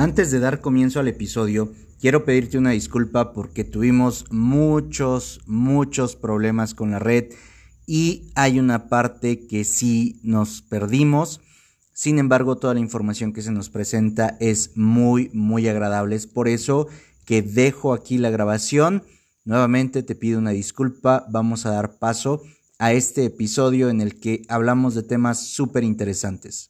[0.00, 6.72] Antes de dar comienzo al episodio, quiero pedirte una disculpa porque tuvimos muchos, muchos problemas
[6.72, 7.34] con la red
[7.86, 11.42] y hay una parte que sí nos perdimos.
[11.92, 16.16] Sin embargo, toda la información que se nos presenta es muy, muy agradable.
[16.16, 16.88] Es por eso
[17.26, 19.02] que dejo aquí la grabación.
[19.44, 21.26] Nuevamente te pido una disculpa.
[21.28, 22.40] Vamos a dar paso
[22.78, 26.69] a este episodio en el que hablamos de temas súper interesantes.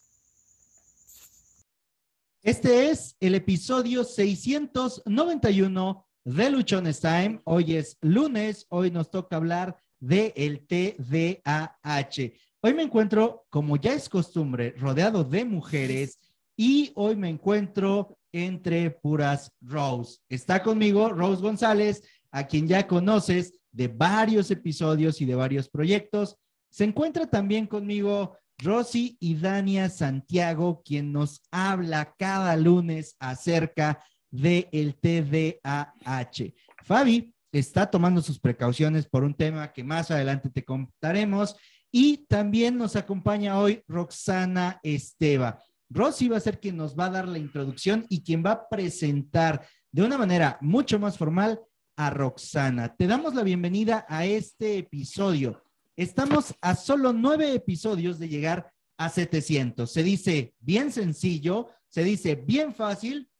[2.42, 7.42] Este es el episodio 691 de Luchones Time.
[7.44, 12.32] Hoy es lunes, hoy nos toca hablar de el TDAH.
[12.62, 16.18] Hoy me encuentro, como ya es costumbre, rodeado de mujeres
[16.56, 20.20] y hoy me encuentro entre puras Rose.
[20.30, 26.38] Está conmigo Rose González, a quien ya conoces de varios episodios y de varios proyectos.
[26.70, 34.68] Se encuentra también conmigo Rosy y Dania Santiago, quien nos habla cada lunes acerca del
[34.72, 36.54] el TDAH.
[36.84, 41.56] Fabi está tomando sus precauciones por un tema que más adelante te contaremos.
[41.92, 45.60] Y también nos acompaña hoy Roxana Esteva.
[45.88, 48.68] Rosy va a ser quien nos va a dar la introducción y quien va a
[48.68, 51.60] presentar de una manera mucho más formal
[51.96, 52.94] a Roxana.
[52.94, 55.64] Te damos la bienvenida a este episodio
[56.00, 59.92] Estamos a solo nueve episodios de llegar a 700.
[59.92, 63.30] Se dice bien sencillo, se dice bien fácil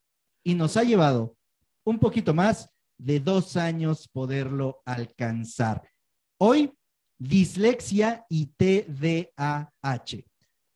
[0.45, 1.39] y nos ha llevado
[1.85, 5.89] un poquito más de dos años poderlo alcanzar.
[6.37, 6.71] Hoy,
[7.19, 10.27] dislexia y TDAH.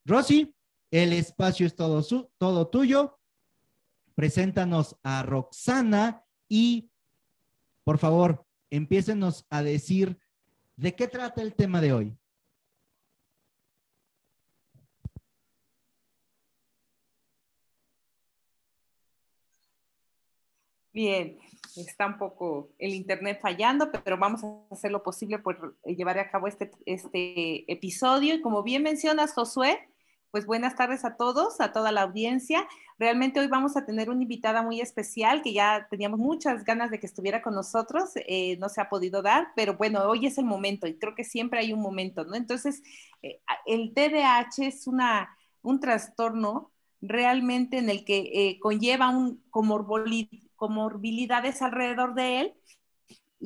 [0.07, 0.55] Rosy,
[0.91, 3.19] el espacio es todo, su, todo tuyo.
[4.15, 6.89] Preséntanos a Roxana y,
[7.85, 10.19] por favor, empiécenos a decir
[10.77, 12.17] ¿De qué trata el tema de hoy?
[20.92, 21.39] Bien,
[21.77, 26.30] está un poco el internet fallando, pero vamos a hacer lo posible por llevar a
[26.30, 28.34] cabo este, este episodio.
[28.34, 29.89] Y como bien mencionas, Josué,
[30.34, 32.67] pues buenas tardes a todos, a toda la audiencia.
[32.98, 36.98] Realmente hoy vamos a tener una invitada muy especial que ya teníamos muchas ganas de
[36.98, 40.45] que estuviera con nosotros, eh, no se ha podido dar, pero bueno, hoy es el
[40.45, 42.34] momento y creo que siempre hay un momento, ¿no?
[42.34, 42.83] Entonces,
[43.22, 49.40] eh, el TDAH es una, un trastorno realmente en el que eh, conlleva un
[50.56, 52.55] comorbilidades alrededor de él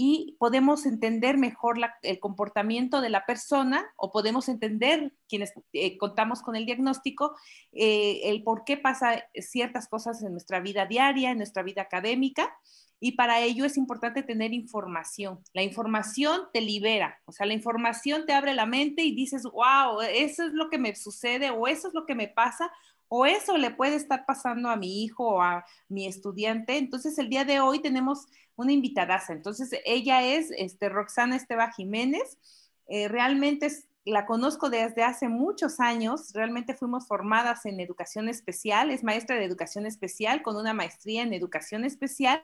[0.00, 6.40] y podemos entender mejor el comportamiento de la persona o podemos entender quienes eh, contamos
[6.40, 7.34] con el diagnóstico,
[7.72, 12.56] eh, el por qué pasa ciertas cosas en nuestra vida diaria, en nuestra vida académica.
[13.00, 15.40] Y para ello es importante tener información.
[15.52, 20.00] La información te libera, o sea, la información te abre la mente y dices, wow,
[20.00, 22.70] eso es lo que me sucede o eso es lo que me pasa
[23.08, 26.76] o eso le puede estar pasando a mi hijo o a mi estudiante.
[26.76, 28.26] Entonces, el día de hoy tenemos
[28.56, 29.32] una invitadaza.
[29.32, 32.38] Entonces, ella es este, Roxana Esteba Jiménez.
[32.86, 33.70] Eh, realmente
[34.04, 36.32] la conozco desde hace muchos años.
[36.34, 38.90] Realmente fuimos formadas en educación especial.
[38.90, 42.42] Es maestra de educación especial con una maestría en educación especial,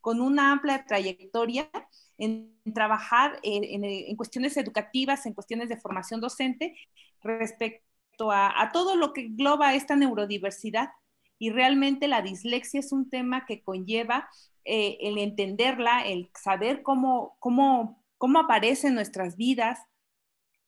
[0.00, 1.70] con una amplia trayectoria
[2.18, 6.76] en, trabajar en, cuestiones educativas, en cuestiones de formación docente
[7.22, 7.87] respecto
[8.30, 10.90] a, todo lo que engloba esta neurodiversidad.
[11.38, 14.28] Y realmente la dislexia es un tema que conlleva
[14.64, 19.78] eh, el entenderla, el saber cómo, cómo, cómo aparece en nuestras vidas.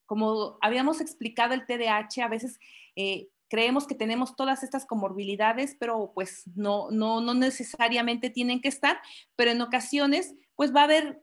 [0.05, 2.57] Como habíamos explicado el TDAH, a veces
[2.95, 8.69] eh, creemos que tenemos todas estas comorbilidades, pero pues no, no, no necesariamente tienen que
[8.69, 9.01] estar,
[9.35, 11.21] pero en ocasiones pues va a haber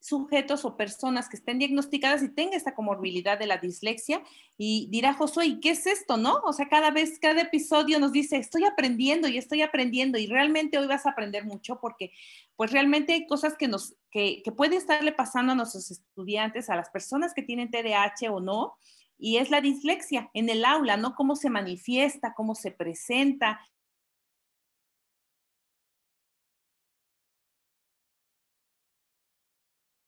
[0.00, 4.22] sujetos o personas que estén diagnosticadas y tengan esta comorbilidad de la dislexia
[4.56, 6.40] y dirá Josué, ¿y qué es esto, no?
[6.44, 10.78] O sea, cada vez, cada episodio nos dice, estoy aprendiendo y estoy aprendiendo y realmente
[10.78, 12.12] hoy vas a aprender mucho porque
[12.56, 16.76] pues realmente hay cosas que nos, que, que puede estarle pasando a nuestros estudiantes, a
[16.76, 18.76] las personas que tienen TDAH o no,
[19.18, 21.14] y es la dislexia en el aula, ¿no?
[21.14, 23.60] Cómo se manifiesta, cómo se presenta,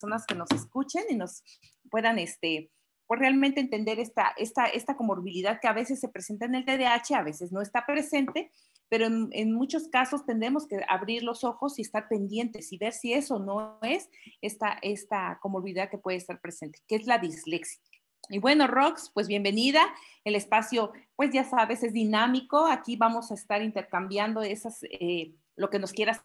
[0.02, 1.44] personas que nos escuchen y nos
[1.88, 2.70] puedan, este,
[3.06, 7.14] pues realmente entender esta, esta, esta comorbilidad que a veces se presenta en el TDAH,
[7.14, 8.50] a veces no está presente,
[8.88, 13.12] pero en, muchos casos tendremos que abrir los ojos y estar pendientes y ver si
[13.12, 14.10] eso no es
[14.40, 17.80] esta, esta comorbilidad que puede estar presente, que es la dislexia.
[18.28, 19.82] Y bueno, Rox, pues bienvenida.
[20.24, 22.66] El espacio, pues ya sabes, es dinámico.
[22.66, 26.22] Aquí vamos a estar intercambiando esas, eh, lo que nos quieras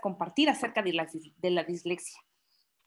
[0.00, 2.20] compartir acerca de la, de la dislexia.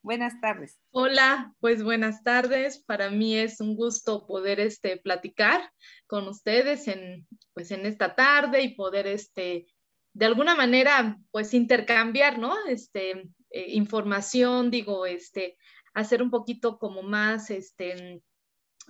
[0.04, 0.78] Buenas tardes.
[0.92, 2.78] Hola, pues buenas tardes.
[2.78, 5.72] Para mí es un gusto poder este, platicar
[6.08, 9.66] con ustedes en, pues en esta tarde y poder este,
[10.12, 12.54] de alguna manera, pues intercambiar, ¿no?
[12.68, 15.58] Este, eh, información, digo, este,
[15.94, 18.22] hacer un poquito como más, este,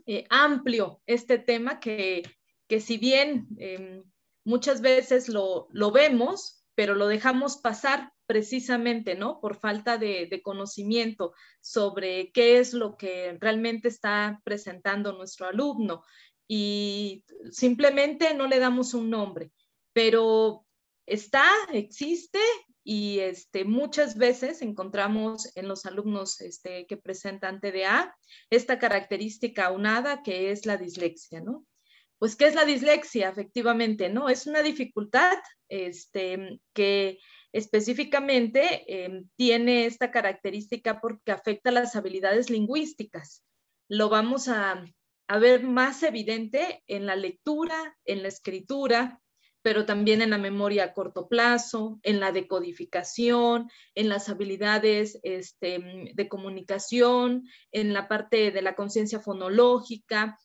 [0.07, 2.23] eh, amplio este tema que,
[2.67, 4.03] que si bien em,
[4.43, 9.39] muchas veces lo, lo, vemos, pero lo dejamos pasar precisamente, ¿no?
[9.39, 16.03] Por falta de, conocimiento sobre qué es lo que realmente está presentando nuestro alumno
[16.47, 19.51] y simplemente no le damos un nombre,
[19.93, 20.65] pero
[21.05, 22.39] está, existe
[22.83, 28.17] y este, muchas veces encontramos en los alumnos este, que presentan TDA
[28.49, 31.67] esta característica unada que es la dislexia, ¿no?
[32.17, 33.29] Pues, ¿qué es la dislexia?
[33.29, 34.27] Efectivamente, ¿no?
[34.27, 35.37] Es una dificultad
[35.67, 37.19] este, que
[37.53, 43.43] específicamente em, tiene esta característica porque afecta las habilidades lingüísticas.
[43.87, 44.83] Lo vamos a,
[45.27, 49.21] a ver más evidente en la lectura, en la escritura,
[49.61, 56.11] pero también en la memoria a corto plazo, en la decodificación, en las habilidades este,
[56.13, 60.37] de comunicación, en la parte de la conciencia fonológica.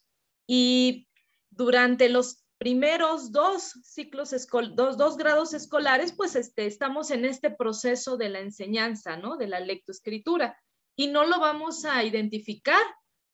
[0.46, 1.08] Y
[1.50, 4.34] durante los primeros dos ciclos,
[4.74, 9.36] dos, dos grados escolares, pues este, estamos en este proceso de la enseñanza, ¿no?
[9.36, 10.58] De la lectoescritura.
[10.96, 12.82] Y no lo vamos a identificar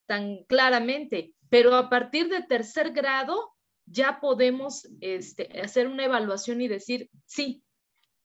[0.07, 3.55] tan claramente, pero a partir de tercer grado
[3.87, 7.63] ya podemos este, hacer una evaluación y decir, sí,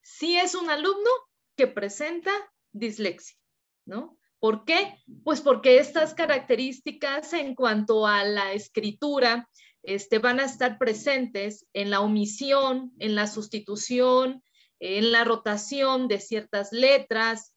[0.02, 1.10] sí es un alumno
[1.56, 2.32] que presenta
[2.72, 3.38] dislexia,
[3.86, 4.18] ¿no?
[4.40, 4.98] ¿Por qué?
[5.24, 9.50] Pues porque estas características en cuanto a la escritura
[9.84, 14.44] este, van a estar presentes en la omisión, en la sustitución,
[14.80, 17.54] en la rotación de ciertas letras,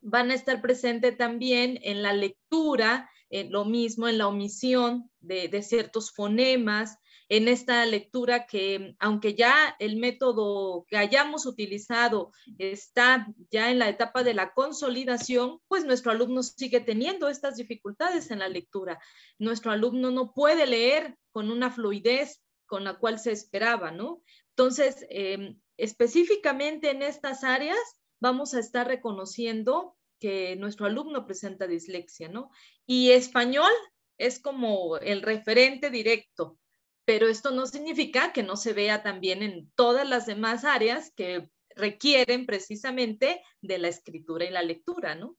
[0.00, 5.62] van a estar presentes también en la lectura, en lo mismo en la omisión de
[5.62, 13.70] ciertos fonemas, en esta lectura que aunque ya el método que hayamos utilizado está ya
[13.70, 18.48] en la etapa de la consolidación, pues nuestro alumno sigue teniendo estas dificultades en la
[18.48, 18.98] lectura.
[19.38, 24.22] Nuestro alumno no puede leer con una fluidez con la cual se esperaba, ¿no?
[24.50, 27.78] Entonces, em, específicamente en estas áreas
[28.20, 32.50] vamos a estar reconociendo que nuestro alumno presenta dislexia, ¿no?
[32.86, 33.72] Y español
[34.16, 36.58] es como el referente directo
[37.04, 41.50] pero esto no significa que no se vea también en todas las demás áreas que
[41.76, 45.36] requieren precisamente de la escritura y la lectura, ¿no?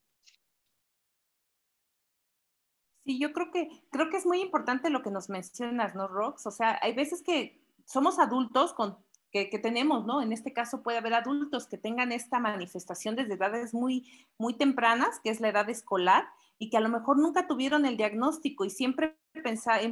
[3.06, 6.48] Sí, yo creo que, creo que es muy importante lo que nos mencionas, ¿no, Rox?
[6.48, 8.98] O sea, hay veces que somos adultos con,
[9.44, 10.22] que, tenemos, ¿no?
[10.22, 15.20] En este caso puede haber adultos que tengan esta manifestación desde edades muy, muy tempranas,
[15.24, 16.26] que es la edad escolar,
[16.58, 19.18] y que a lo mejor nunca tuvieron el diagnóstico y siempre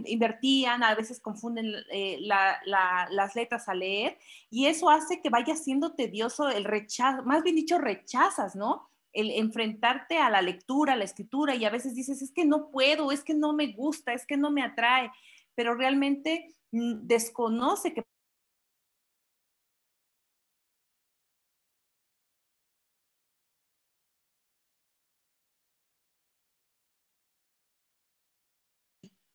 [0.05, 4.17] invertían, a veces confunden eh, las letras a leer
[4.49, 8.89] y eso hace que vaya siendo tedioso el rechazo, más bien dicho, rechazas, ¿no?
[9.11, 12.71] El enfrentarte a la lectura, a la escritura y a veces dices, es que no
[12.71, 15.11] puedo, es que no me gusta, es que no me atrae,
[15.55, 18.03] pero realmente mm, desconoce que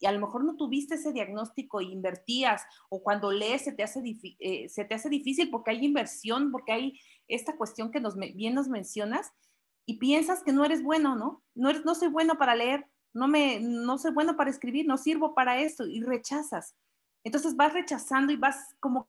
[0.01, 3.83] y a lo mejor no tuviste ese diagnóstico e invertías o cuando lees se te
[3.83, 4.03] hace,
[4.39, 8.55] eh, se te hace difícil porque hay inversión, porque hay esta cuestión que nos, bien
[8.55, 9.33] nos mencionas
[9.87, 11.43] y piensas que no eres bueno, ¿no?
[11.55, 14.99] No, eres, no soy bueno para leer, no, me, no soy bueno para escribir, no
[14.99, 16.77] sirvo para esto y rechazas.
[17.25, 19.09] Entonces vas rechazando y vas como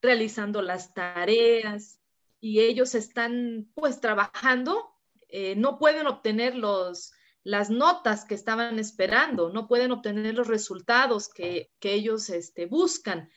[0.00, 2.00] realizando las tareas
[2.40, 4.90] y ellos están pues trabajando,
[5.28, 11.28] eh, no pueden obtener los, las notas que estaban esperando, no pueden obtener los resultados
[11.28, 13.30] que, que ellos este, buscan.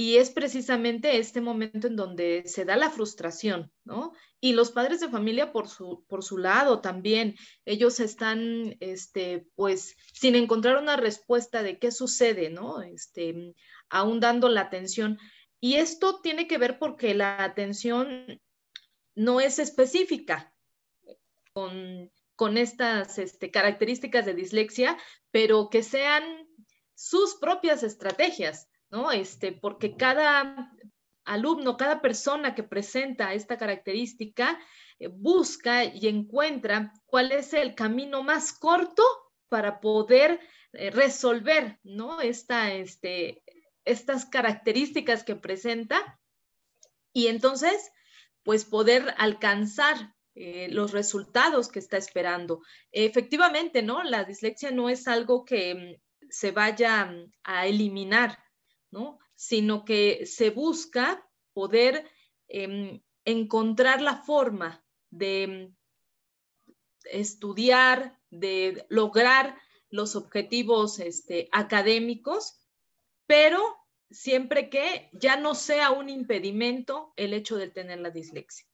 [0.00, 4.12] Y es precisamente este momento en donde se da la frustración, ¿no?
[4.40, 9.96] Y los padres de familia por su, por su lado también, ellos están, este, pues,
[10.12, 12.80] sin encontrar una respuesta de qué sucede, ¿no?
[12.80, 13.56] Este,
[13.88, 15.18] aún dando la atención.
[15.58, 18.40] Y esto tiene que ver porque la atención
[19.16, 20.54] no es específica
[21.52, 24.96] con, estas este, características de dislexia,
[25.32, 26.22] pero que sean
[26.94, 29.10] sus propias estrategias, ¿no?
[29.12, 30.72] Este, porque cada
[31.24, 34.58] alumno, cada persona que presenta esta característica
[34.98, 39.02] eh, busca y encuentra cuál es el camino más corto
[39.48, 40.40] para poder
[40.72, 42.20] eh, resolver, ¿no?
[42.20, 43.42] Esta, este,
[43.84, 46.18] estas características que presenta
[47.12, 47.90] y entonces,
[48.42, 52.62] pues poder alcanzar eh, los resultados que está esperando.
[52.92, 54.04] Efectivamente, ¿no?
[54.04, 58.38] La dislexia no es algo que mm, se vaya mm, a eliminar,
[58.90, 59.18] ¿no?
[59.34, 62.10] Sino que se busca poder
[62.48, 65.72] em, encontrar la forma de
[66.66, 66.72] mm,
[67.12, 69.58] estudiar, de lograr
[69.90, 72.58] los objetivos este, académicos,
[73.26, 73.60] pero
[74.10, 78.67] siempre que ya no sea un impedimento el hecho de tener la dislexia.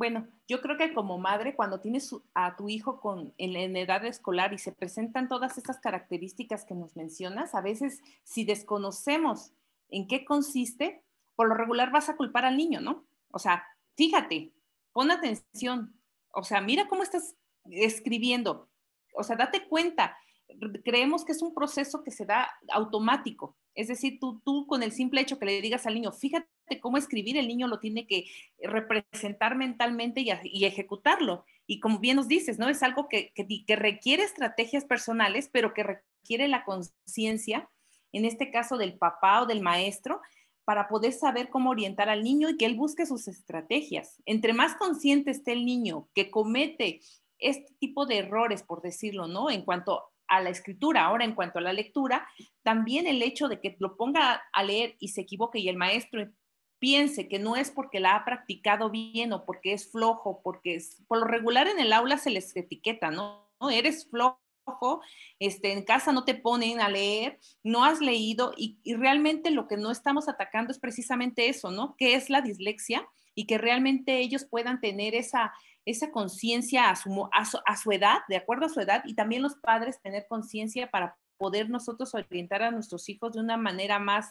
[0.00, 4.54] Bueno, yo creo que como madre, cuando tienes a tu hijo con, en, edad escolar
[4.54, 9.52] y se presentan todas estas características que nos mencionas, a veces si desconocemos
[9.90, 11.02] en qué consiste,
[11.36, 13.04] por lo regular vas a culpar al niño, ¿no?
[13.30, 13.62] O sea,
[13.94, 14.54] fíjate,
[14.94, 15.92] pon atención,
[16.32, 17.36] o sea, mira cómo estás
[17.70, 18.70] escribiendo,
[19.12, 20.16] o sea, date cuenta,
[20.82, 24.92] creemos que es un proceso que se da automático, es decir, tú, tú con el
[24.92, 28.26] simple hecho que le digas al niño, fíjate cómo escribir, el niño lo tiene que
[28.62, 31.44] representar mentalmente y, ejecutarlo.
[31.66, 32.68] Y como bien nos dices, ¿no?
[32.68, 37.68] Es algo que, que requiere estrategias personales, pero que requiere la conciencia,
[38.12, 40.20] en este caso del papá o del maestro,
[40.64, 44.22] para poder saber cómo orientar al niño y que él busque sus estrategias.
[44.24, 47.00] Entre más consciente esté el niño que comete
[47.40, 49.50] este tipo de errores, por decirlo, ¿no?
[49.50, 52.28] En cuanto a la escritura, ahora en cuanto a la lectura,
[52.62, 56.30] también el hecho de que lo ponga a leer y se equivoque y el maestro
[56.80, 61.02] piense que no es porque la ha practicado bien o porque es flojo, porque es,
[61.06, 63.46] por lo regular en el aula se les etiqueta, ¿no?
[63.70, 64.40] Eres flojo,
[65.38, 69.76] este, en casa no te ponen a leer, no has leído y, realmente lo que
[69.76, 71.94] no estamos atacando es precisamente eso, ¿no?
[71.96, 75.52] Que es la dislexia y que realmente ellos puedan tener esa,
[75.84, 79.56] esa conciencia a su, a su edad, de acuerdo a su edad, y también los
[79.56, 84.30] padres tener conciencia para poder nosotros orientar a nuestros hijos de una manera más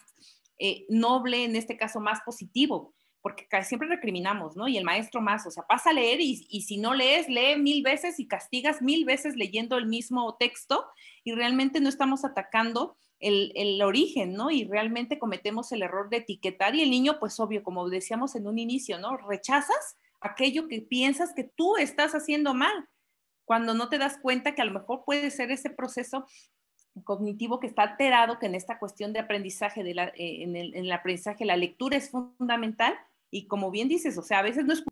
[0.60, 4.68] eh, noble, en este caso más positivo, porque siempre recriminamos, ¿no?
[4.68, 7.84] Y el maestro más, o sea, pasa a leer y, si no lees, lee mil
[7.84, 10.86] veces y castigas mil veces leyendo el mismo texto
[11.24, 14.52] y realmente no estamos atacando el, el, origen, ¿no?
[14.52, 18.48] Y realmente cometemos el error de etiquetar y el niño, pues obvio, como decíamos en
[18.48, 19.18] un inicio, ¿no?
[19.18, 22.88] Rechazas aquello que piensas que tú estás haciendo mal,
[23.46, 26.26] cuando no te das cuenta que a lo mejor puede ser ese proceso
[27.04, 30.76] cognitivo que está alterado, que en esta cuestión de aprendizaje, de la, eh, en, el,
[30.76, 32.94] en, el, aprendizaje, la lectura es fundamental
[33.32, 34.84] y como bien dices, o sea, a veces no es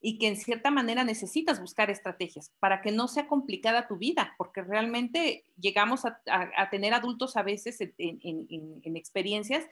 [0.00, 4.34] y que en cierta manera necesitas buscar estrategias para que no sea complicada tu vida,
[4.38, 6.20] porque realmente llegamos a,
[6.70, 9.66] tener adultos a veces en, experiencias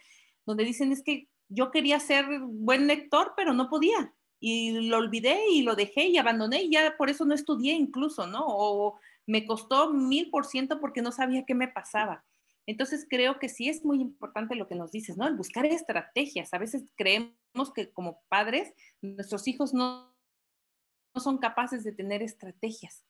[0.44, 4.12] donde dicen es que yo quería ser buen lector, pero no podía.
[4.40, 8.26] Y lo olvidé y lo dejé y abandoné y ya por eso no estudié incluso,
[8.26, 8.44] ¿no?
[8.46, 12.24] O me costó mil por ciento porque no sabía qué me pasaba.
[12.66, 15.26] Entonces creo que sí es muy importante lo que nos dices, ¿no?
[15.26, 16.52] El buscar estrategias.
[16.52, 20.17] A veces creemos que como padres nuestros hijos no
[21.20, 23.04] son capaces de tener estrategias,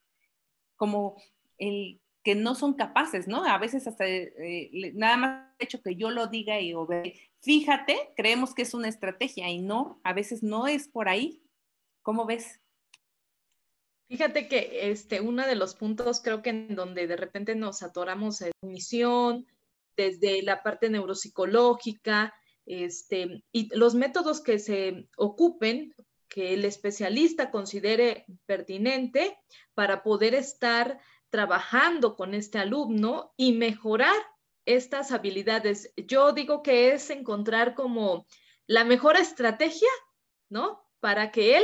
[0.75, 1.15] como
[1.57, 3.45] el que no son capaces, ¿no?
[3.45, 7.19] A veces hasta eh, nada más hecho que yo lo diga y obedezca.
[7.41, 11.41] Fíjate, creemos que es una estrategia y no, a veces no es por ahí.
[12.01, 12.59] ¿Cómo ves?
[14.09, 18.41] Fíjate que este, uno de los puntos creo que en donde de repente nos atoramos
[18.41, 19.45] en misión,
[19.95, 22.33] desde la parte neuropsicológica,
[22.65, 25.93] este, y los métodos que se ocupen
[26.29, 29.37] que el especialista considere pertinente
[29.73, 34.15] para poder estar trabajando con este alumno y mejorar
[34.65, 35.91] estas habilidades.
[35.97, 38.27] Yo digo que es encontrar como
[38.67, 39.89] la mejor estrategia,
[40.49, 40.85] ¿no?
[40.99, 41.63] Para que él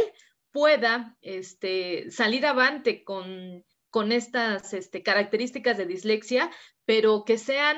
[0.51, 3.63] pueda este, salir avante con,
[4.11, 6.51] estas este, características de dislexia,
[6.85, 7.77] pero que sean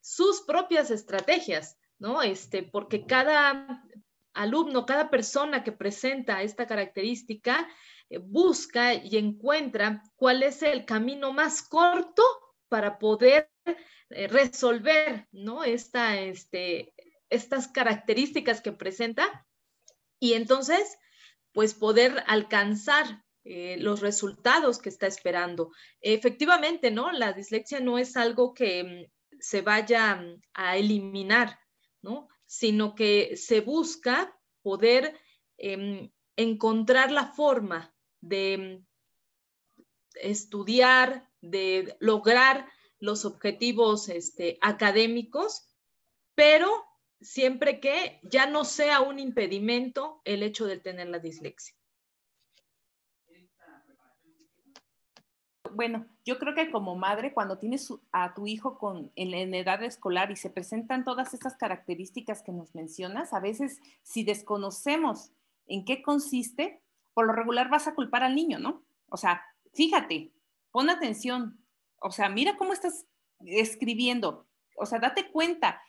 [0.00, 2.22] sus propias estrategias, ¿no?
[2.22, 3.82] Este, porque cada
[4.34, 7.68] alumno, cada persona que presenta esta característica
[8.08, 12.22] eh, busca y encuentra cuál es el camino más corto
[12.68, 13.50] para poder
[14.10, 15.64] eh, resolver ¿no?
[15.64, 16.94] Esta, este,
[17.28, 19.46] estas características que presenta
[20.18, 20.98] y entonces
[21.52, 25.72] pues poder alcanzar eh, los resultados que está esperando.
[26.00, 27.10] Efectivamente, ¿no?
[27.10, 31.58] La dislexia no es algo que mm, se vaya mm, a eliminar,
[32.02, 32.28] ¿no?
[32.50, 35.16] Sino que se busca poder
[35.56, 38.82] em, encontrar la forma de
[40.16, 45.68] estudiar, de lograr los objetivos este, académicos,
[46.34, 46.68] pero
[47.20, 51.76] siempre que ya no sea un impedimento el hecho de tener la dislexia.
[55.74, 59.82] Bueno, yo creo que como madre, cuando tienes a tu hijo con, en, en, edad
[59.82, 65.32] escolar y se presentan todas estas características que nos mencionas, a veces si desconocemos
[65.66, 66.80] en qué consiste,
[67.14, 68.82] por lo regular vas a culpar al niño, ¿no?
[69.08, 69.42] O sea,
[69.74, 70.32] fíjate,
[70.72, 71.58] pon atención,
[72.00, 73.06] o sea, mira cómo estás
[73.44, 74.46] escribiendo,
[74.76, 75.80] o sea, date cuenta,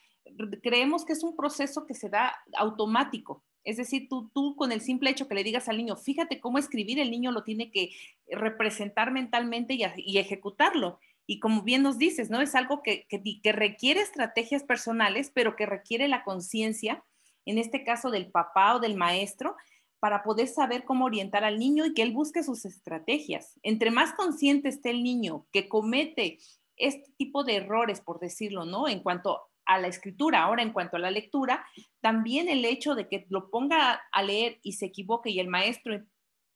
[0.61, 3.43] creemos que es un proceso que se da automático.
[3.63, 6.57] Es decir, tú, tú con el simple hecho que le digas al niño, fíjate cómo
[6.57, 7.91] escribir, el niño lo tiene que
[8.29, 10.99] representar mentalmente y, ejecutarlo.
[11.27, 12.41] Y como bien nos dices, ¿no?
[12.41, 17.03] Es algo que, que requiere estrategias personales, pero que requiere la conciencia,
[17.45, 19.55] en este caso del papá o del maestro,
[20.01, 23.59] para poder saber cómo orientar al niño y que él busque sus estrategias.
[23.61, 26.39] Entre más consciente esté el niño que comete
[26.75, 28.87] este tipo de errores, por decirlo, ¿no?
[28.87, 31.65] En cuanto a la escritura, ahora en cuanto a la lectura,
[32.01, 36.01] también el hecho de que lo ponga a leer y se equivoque y el maestro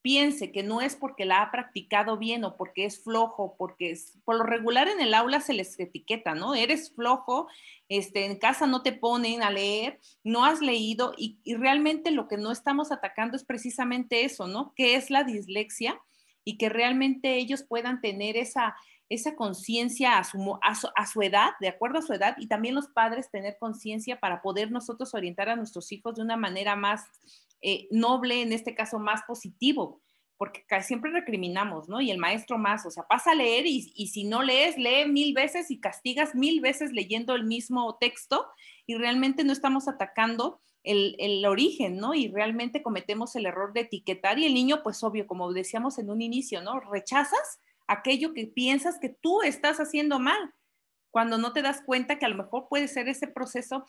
[0.05, 4.19] piense que no es porque la ha practicado bien o porque es flojo, porque es,
[4.23, 6.53] por lo regular en el aula se les etiqueta, ¿no?
[6.53, 7.47] Eres flojo,
[7.89, 12.27] este, en casa no te ponen a leer, no has leído y, y realmente lo
[12.27, 14.73] que no estamos atacando es precisamente eso, ¿no?
[14.75, 15.99] Que es la dislexia
[16.43, 18.75] y que realmente ellos puedan tener esa,
[19.09, 22.87] esa conciencia a su, a, su, edad, de acuerdo a su edad, y también los
[22.87, 27.05] padres tener conciencia para poder nosotros orientar a nuestros hijos de una manera más
[27.61, 30.01] eh, noble, en este caso más positivo,
[30.37, 32.01] porque siempre recriminamos, ¿no?
[32.01, 35.05] Y el maestro más, o sea, pasa a leer y, y si no lees, lee
[35.07, 38.45] mil veces y castigas mil veces leyendo el mismo texto
[38.85, 42.13] y realmente no estamos atacando el, el, origen, ¿no?
[42.13, 46.09] Y realmente cometemos el error de etiquetar y el niño, pues obvio, como decíamos en
[46.09, 46.79] un inicio, ¿no?
[46.79, 50.53] Rechazas aquello que piensas que tú estás haciendo mal,
[51.11, 53.85] cuando no te das cuenta que a lo mejor puede ser ese proceso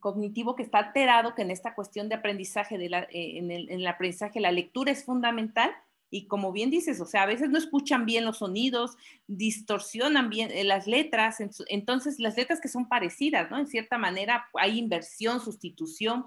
[0.00, 4.40] cognitivo que está alterado, que en esta cuestión de aprendizaje, de eh, en, el, aprendizaje
[4.40, 5.70] la lectura es fundamental
[6.10, 10.50] y como bien dices, o sea, a veces no escuchan bien los sonidos, distorsionan bien
[10.52, 13.58] eh, las letras, entonces las letras que son parecidas, ¿no?
[13.58, 16.26] En cierta manera hay inversión, sustitución,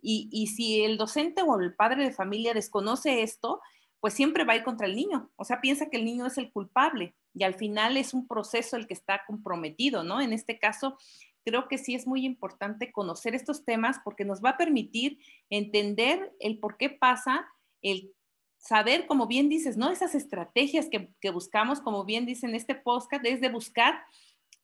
[0.00, 3.60] y, y si el docente o el padre de familia desconoce esto,
[4.00, 5.30] pues siempre va a ir contra el niño.
[5.36, 8.76] O sea, piensa que el niño es el culpable y al final es un proceso
[8.76, 10.20] el que está comprometido, ¿no?
[10.20, 10.98] En este caso,
[11.44, 15.18] creo que sí es muy importante conocer estos temas porque nos va a permitir
[15.50, 17.46] entender el por qué pasa,
[17.82, 18.12] el
[18.58, 19.90] saber, como bien dices, ¿no?
[19.90, 24.02] Esas estrategias que, buscamos, como bien dicen este podcast, es de buscar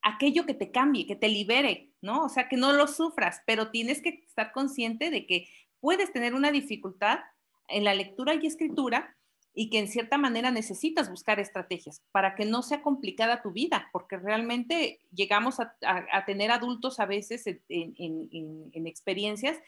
[0.03, 2.25] aquello que te cambie, que te libere, ¿no?
[2.25, 5.49] O sea, que no lo sufras, pero tienes que estar consciente de que
[5.81, 7.21] puedes tener una dificultad
[7.69, 9.17] en la lectura y escritura,
[9.55, 13.89] y que en cierta manera necesitas buscar estrategias para que no sea complicada tu vida,
[13.93, 15.77] porque realmente llegamos a,
[16.27, 19.59] tener adultos a veces en, experiencias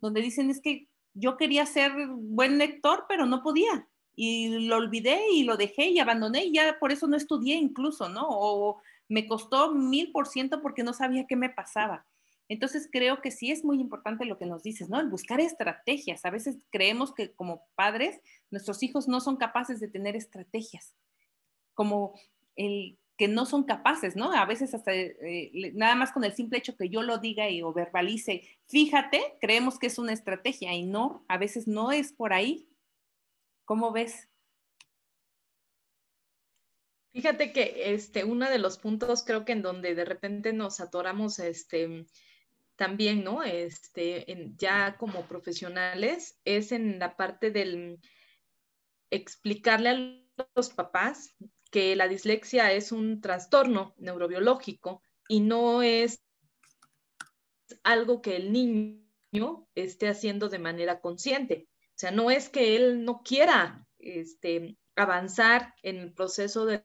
[0.00, 3.86] donde dicen es que yo quería ser buen lector, pero no podía.
[4.14, 8.08] Y lo olvidé y lo dejé y abandoné y ya por eso no estudié incluso,
[8.08, 8.26] ¿no?
[8.28, 12.06] O me costó mil por ciento porque no sabía qué me pasaba.
[12.52, 15.00] Entonces creo que sí es muy importante lo que nos dices, ¿no?
[15.00, 16.26] El buscar estrategias.
[16.26, 20.94] A veces creemos que como padres nuestros hijos no son capaces de tener estrategias,
[21.72, 22.12] como
[22.54, 24.32] el que no son capaces, ¿no?
[24.34, 27.62] A veces hasta eh, nada más con el simple hecho que yo lo diga y
[27.62, 32.34] o verbalice, fíjate, creemos que es una estrategia y no, a veces no es por
[32.34, 32.68] ahí.
[33.64, 34.28] ¿Cómo ves?
[37.12, 41.38] Fíjate que este, uno de los puntos creo que en donde de repente nos atoramos
[41.38, 42.06] este,
[42.76, 43.42] también, ¿no?
[43.42, 44.24] Este,
[44.56, 48.00] ya como profesionales, es en la parte del
[49.10, 49.90] explicarle
[50.38, 51.34] a los papás
[51.70, 56.22] que la dislexia es un trastorno neurobiológico y no es
[57.82, 61.68] algo que el niño esté haciendo de manera consciente.
[61.90, 66.84] O sea, no es que él no quiera este, avanzar en el proceso de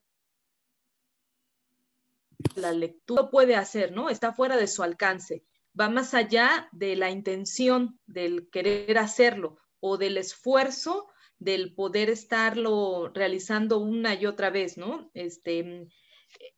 [2.56, 4.10] la lectura, puede hacer, ¿no?
[4.10, 5.44] Está fuera de su alcance
[5.80, 11.08] va más allá de la intención del querer hacerlo o del esfuerzo
[11.40, 15.12] del poder estarlo realizando una y otra vez, ¿no?
[15.14, 15.88] Este,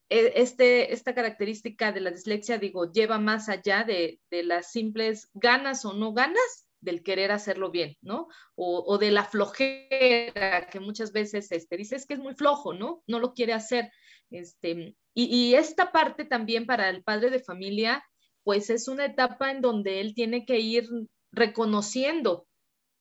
[0.09, 5.83] e, este, esta característica de la dislexia, digo, lleva más allá de, las simples ganas
[5.85, 8.27] o no ganas del querer hacerlo bien, ¿no?
[8.55, 13.03] O, de la flojera que muchas veces este, dices que es muy flojo, ¿no?
[13.05, 13.91] No lo quiere hacer.
[14.31, 18.01] Este, y esta parte también para el padre de familia
[18.43, 20.87] pues es una etapa en donde él tiene que ir
[21.31, 22.47] reconociendo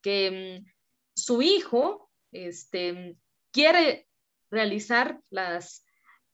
[0.02, 0.70] que mm,
[1.14, 3.16] su hijo este,
[3.52, 4.08] quiere
[4.50, 5.84] realizar las,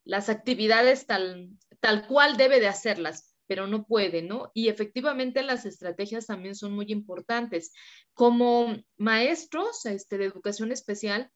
[0.05, 4.51] las actividades tal, tal cual debe de hacerlas pero no puede, ¿no?
[4.55, 7.73] Y efectivamente las estrategias también son muy importantes.
[8.15, 11.31] Como maestros este, de educación especial,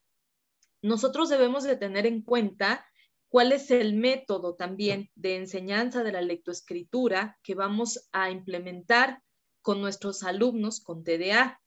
[0.82, 2.86] nosotros debemos de tener en cuenta
[3.28, 9.22] cuál es el método también de enseñanza de la lectoescritura que vamos a implementar
[9.62, 11.60] con nuestros alumnos con TDA,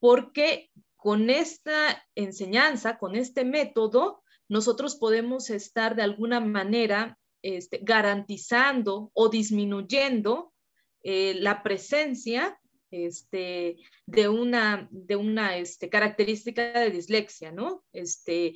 [0.00, 9.10] porque con esta enseñanza, con este método, nosotros podemos estar de alguna manera este, garantizando
[9.12, 10.52] o disminuyendo
[11.02, 12.58] eh, la presencia
[12.90, 17.84] este, de una, de una este, característica de dislexia, ¿no?
[17.92, 18.54] Este,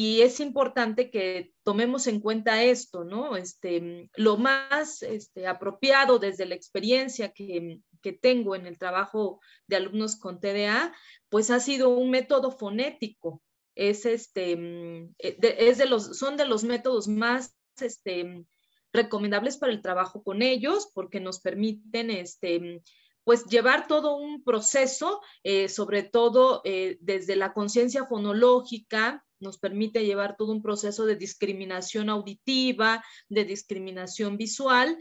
[0.00, 3.36] y es importante que tomemos en cuenta esto, ¿no?
[3.36, 9.74] Este, lo más este, apropiado desde la experiencia que, que, tengo en el trabajo de
[9.74, 10.94] alumnos con TDA,
[11.28, 13.42] pues ha sido un método fonético.
[13.74, 18.46] Es, este, mm, es de los, son de los métodos más este,
[18.92, 22.82] recomendables para el trabajo con ellos porque nos permiten este,
[23.28, 30.06] pues llevar todo un proceso, eh, sobre todo eh, desde la conciencia fonológica, nos permite
[30.06, 34.96] llevar todo un proceso de discriminación auditiva, de discriminación visual,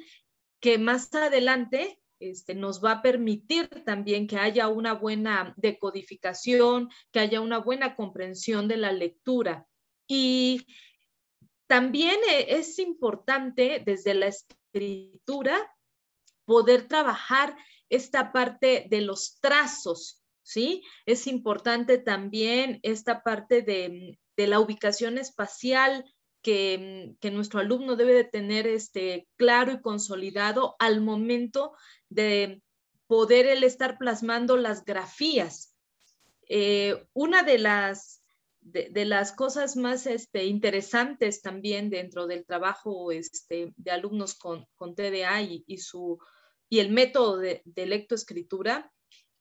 [0.59, 7.21] que más adelante este, nos va a permitir también que haya una buena decodificación, que
[7.21, 9.65] haya una buena comprensión de la lectura.
[10.05, 10.67] Y
[11.65, 15.73] también eh, es importante desde la escritura
[16.43, 17.55] poder trabajar
[17.89, 20.83] esta parte de los trazos, ¿sí?
[21.05, 26.05] Es importante también esta parte de, la ubicación espacial
[26.41, 31.73] que, nuestro alumno debe de tener este, claro y consolidado al momento
[32.09, 32.61] de
[33.07, 35.75] poder él estar plasmando las grafías.
[36.49, 38.21] Eh, una de las
[38.67, 44.93] de, las cosas más este, interesantes también dentro del trabajo este, de alumnos con, con
[44.93, 46.19] TDA y, su,
[46.69, 48.91] y el método de, de lectoescritura,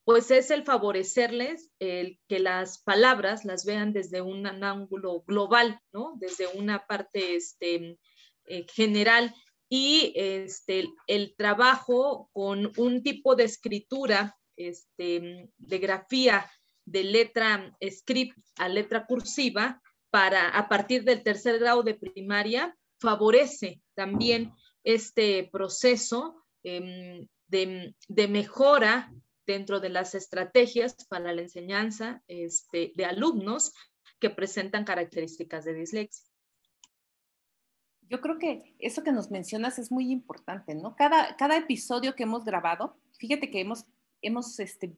[0.07, 6.15] pues es el favorecerles el que las palabras las vean desde un ángulo global, ¿no?
[6.21, 7.99] Desde una parte este,
[8.45, 9.35] eh, general
[9.69, 16.49] y este, el trabajo con un tipo de escritura, este, de grafía
[16.85, 23.83] de letra script a letra cursiva para a partir del tercer grado de primaria favorece
[23.95, 29.13] también este proceso em, de, mejora
[29.47, 33.73] dentro de las estrategias para la enseñanza este, de alumnos
[34.19, 36.27] que presentan características de dislexia.
[38.09, 40.97] Yo creo que eso que nos mencionas es muy importante, ¿no?
[40.97, 43.85] Cada, cada episodio que hemos grabado, fíjate que hemos,
[44.21, 44.97] hemos este,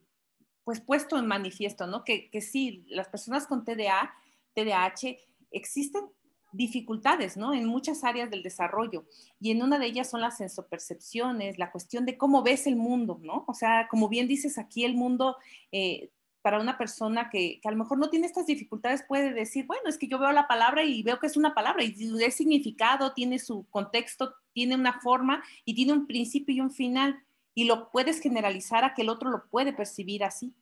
[0.64, 2.04] pues puesto en manifiesto, ¿no?
[2.04, 4.14] Que, que sí, las personas con TDA,
[4.54, 5.16] TDAH,
[5.50, 6.10] existen
[6.52, 7.54] dificultades, ¿no?
[7.54, 9.04] En muchas áreas del desarrollo.
[9.40, 13.18] Y en una de ellas son las sensopercepciones, la cuestión de cómo ves el mundo,
[13.22, 13.44] ¿no?
[13.46, 15.36] O sea, como bien dices aquí, el mundo,
[15.72, 16.10] eh,
[16.42, 19.88] para una persona que, que, a lo mejor no tiene estas dificultades, puede decir, bueno,
[19.88, 23.12] es que yo veo la palabra y veo que es una palabra y es significado,
[23.12, 27.22] tiene su contexto, tiene una forma y tiene un principio y un final
[27.54, 30.54] y lo puedes generalizar a que el otro lo puede percibir así.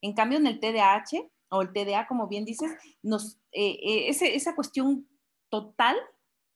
[0.00, 2.70] En cambio, en el TDAH o el TDA, como bien dices,
[3.02, 5.08] nos, eh, eh, esa cuestión
[5.48, 5.96] total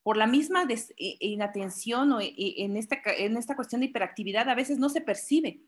[0.03, 0.65] por la misma
[0.97, 5.61] inatención o en esta, en esta cuestión de hiperactividad a veces no se percibe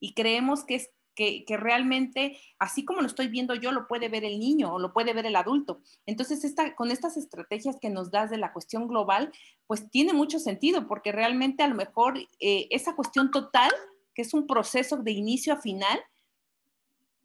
[0.00, 4.24] y creemos que es que, realmente, así como lo estoy viendo yo, lo puede ver
[4.24, 5.80] el niño o lo puede ver el adulto.
[6.06, 9.32] Entonces, esta, con estas estrategias que nos das de la cuestión global,
[9.66, 13.70] pues tiene mucho sentido, porque realmente a lo mejor eh, esa cuestión total,
[14.14, 16.00] que es un proceso de inicio a final,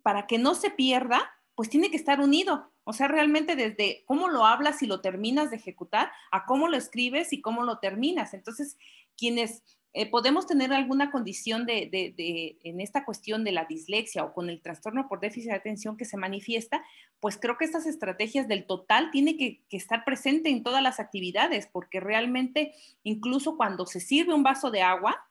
[0.03, 2.71] para que no se pierda, pues tiene que estar unido.
[2.89, 6.75] O sea, realmente desde cómo lo hablas y lo terminas de ejecutar, a cómo lo
[6.75, 8.33] escribes y cómo lo terminas.
[8.33, 8.79] Entonces,
[9.15, 9.61] quienes
[9.93, 14.59] eh, podemos tener alguna condición de, en esta cuestión de la dislexia o con el
[14.59, 16.83] trastorno por déficit de atención que se manifiesta,
[17.19, 21.69] pues creo que estas estrategias del total tienen que, estar presente en todas las actividades,
[21.71, 22.73] porque realmente
[23.03, 25.29] incluso cuando se sirve un vaso de agua,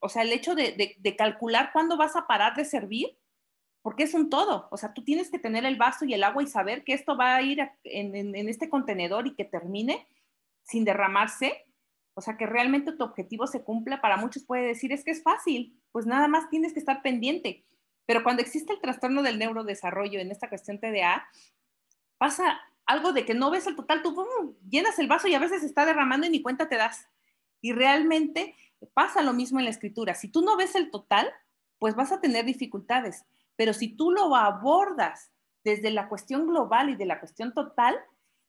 [0.00, 3.14] o sea, el hecho de, calcular cuándo vas a parar de servir,
[3.84, 6.42] porque es un todo, o sea, tú tienes que tener el vaso y el agua
[6.42, 10.08] y saber que esto va a ir en este contenedor y que termine
[10.62, 11.66] sin derramarse
[12.14, 15.22] o sea, que realmente tu objetivo se cumpla, para muchos puede decir, es que es
[15.22, 17.64] fácil, pues nada más tienes que estar pendiente.
[18.06, 21.26] Pero cuando existe el trastorno del neurodesarrollo en esta cuestión TDA,
[22.16, 25.64] pasa algo de que no ves el total, tú llenas el vaso y a veces
[25.64, 27.08] está derramando y ni cuenta te das.
[27.60, 28.54] Y realmente
[28.92, 30.14] pasa lo mismo en la escritura.
[30.14, 31.28] Si tú no ves el total,
[31.78, 33.24] pues vas a tener dificultades.
[33.56, 35.30] Pero si tú lo abordas
[35.64, 37.96] desde la cuestión global y de la cuestión total,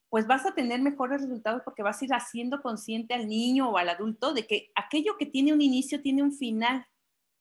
[0.09, 3.77] pues vas a tener mejores resultados porque vas a ir haciendo consciente al niño o
[3.77, 6.85] al adulto de que aquello que tiene un inicio tiene un final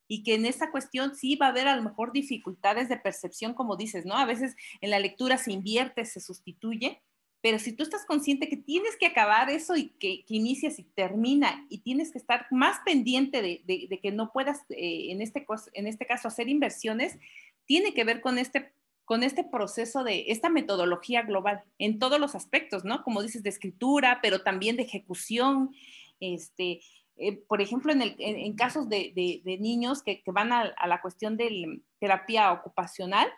[0.09, 3.55] y que en esta cuestión sí va a haber a lo mejor dificultades de percepción,
[3.55, 4.17] como dices, ¿no?
[4.17, 7.03] A veces en la lectura se invierte, se sustituye,
[7.45, 10.85] pero si tú estás consciente que tienes que acabar eso y que, que inicias y
[10.85, 15.87] termina y tienes que estar más pendiente de, que no puedas, eh, en, este, en
[15.87, 17.19] este caso, hacer inversiones,
[17.67, 18.75] tiene que ver con este,
[19.05, 23.03] con este proceso de esta metodología global en todos los aspectos, ¿no?
[23.03, 25.75] Como dices, de escritura, pero también de ejecución,
[26.21, 26.81] este,
[27.17, 33.29] eh, por ejemplo, en, casos de, niños que, van a, la cuestión de terapia ocupacional,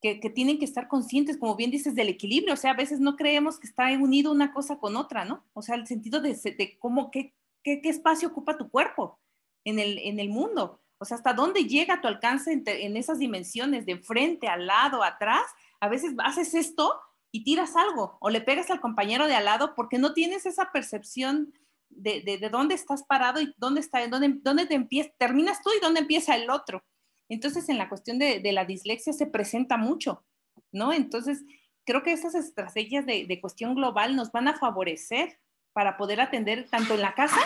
[0.00, 2.54] que, tienen que estar conscientes, como bien dices, del equilibrio.
[2.54, 5.44] O sea, a veces no creemos que está unido una cosa con otra, ¿no?
[5.54, 6.36] O sea, el sentido de,
[6.78, 9.18] cómo, qué, qué, espacio ocupa tu cuerpo
[9.64, 10.80] en el, en el mundo.
[10.98, 15.42] O sea, hasta dónde llega tu alcance en, esas dimensiones, de frente, al lado, atrás.
[15.80, 19.74] A veces haces esto y tiras algo o le pegas al compañero de al lado
[19.74, 21.52] porque no tienes esa percepción
[21.90, 25.80] de, de, dónde estás parado y dónde, está, dónde, dónde te empieza, terminas tú y
[25.80, 26.82] dónde empieza el otro.
[27.28, 30.24] Entonces, en la cuestión de, de la dislexia se presenta mucho,
[30.72, 30.92] ¿no?
[30.92, 31.44] Entonces,
[31.84, 35.38] creo que esas estrategias de, de, cuestión global nos van a favorecer
[35.72, 37.40] para poder atender tanto en la casa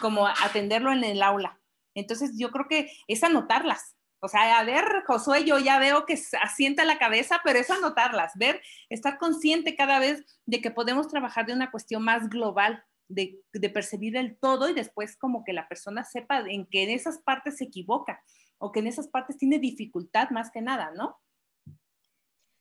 [0.00, 1.58] como atenderlo en el aula.
[1.94, 3.96] Entonces, yo creo que es anotarlas.
[4.24, 8.32] O sea, a ver, Josué, yo ya veo que asienta la cabeza, pero es anotarlas,
[8.36, 13.42] ver, estar consciente cada vez de que podemos trabajar de una cuestión más global, de,
[13.74, 17.58] percibir el todo y después como que la persona sepa en que en esas partes
[17.58, 18.22] se equivoca
[18.58, 21.18] o que en esas partes tiene dificultad más que nada, ¿no?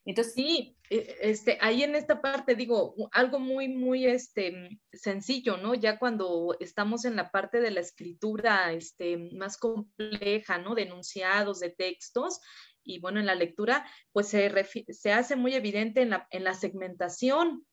[0.05, 5.73] Entonces, sí, e, este, ahí en esta parte digo algo muy, muy este, sencillo, ¿no?
[5.75, 10.75] Ya cuando estamos en la parte de la escritura este, más compleja, ¿no?
[10.75, 12.39] De enunciados, de textos,
[12.83, 14.51] y bueno, en la lectura, pues se,
[14.89, 17.65] se hace muy evidente en la, en la segmentación,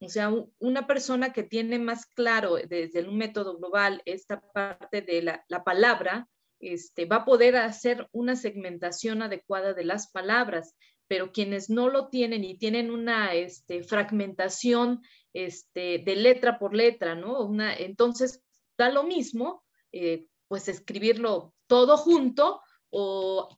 [0.00, 5.22] o sea, una persona que tiene más claro desde un método global esta parte de
[5.22, 6.28] la, palabra,
[6.60, 10.74] este, va a poder hacer una segmentación adecuada de las palabras,
[11.06, 17.14] pero quienes no lo tienen y tienen una este, fragmentación este, de letra por letra,
[17.14, 17.40] ¿no?
[17.40, 18.42] Una, entonces,
[18.78, 23.48] da lo mismo, eh, pues escribirlo todo junto o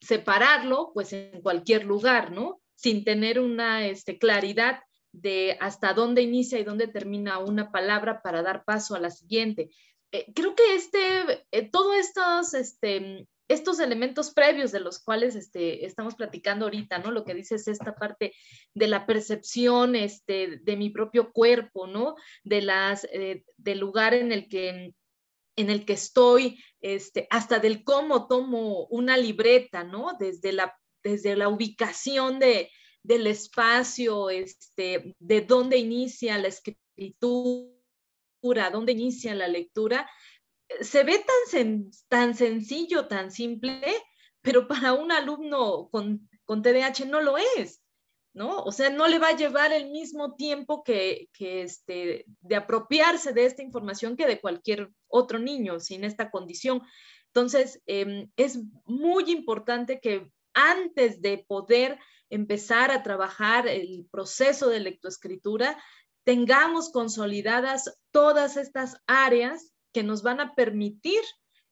[0.00, 2.60] separarlo, pues en cualquier lugar, ¿no?
[2.74, 4.80] Sin tener una este, claridad
[5.12, 9.70] de hasta dónde inicia y dónde termina una palabra para dar paso a la siguiente.
[10.12, 15.84] Eh, creo que este, eh, todos estos, este, estos elementos previos de los cuales este,
[15.84, 17.10] estamos platicando ahorita, ¿no?
[17.10, 18.32] Lo que dices esta parte
[18.74, 22.14] de la percepción este, de mi propio cuerpo, ¿no?
[22.44, 24.94] De las, eh, del lugar en el que
[25.56, 30.16] en el que estoy, este, hasta del cómo tomo una libreta, ¿no?
[30.18, 32.70] Desde la, desde la ubicación de,
[33.02, 37.72] del espacio, este, de dónde inicia la escritura,
[38.72, 40.08] dónde inicia la lectura,
[40.80, 43.82] se ve tan, tan sencillo, tan simple,
[44.42, 47.82] pero para un alumno con, con TDAH no lo es.
[48.32, 48.62] ¿no?
[48.62, 53.32] O sea, no le va a llevar el mismo tiempo que, que, este, de apropiarse
[53.32, 56.80] de esta información que de cualquier otro niño sin esta condición.
[57.26, 64.80] Entonces, em, es muy importante que antes de poder empezar a trabajar el proceso de
[64.80, 65.82] lectoescritura,
[66.24, 71.20] tengamos consolidadas todas estas áreas que nos van a permitir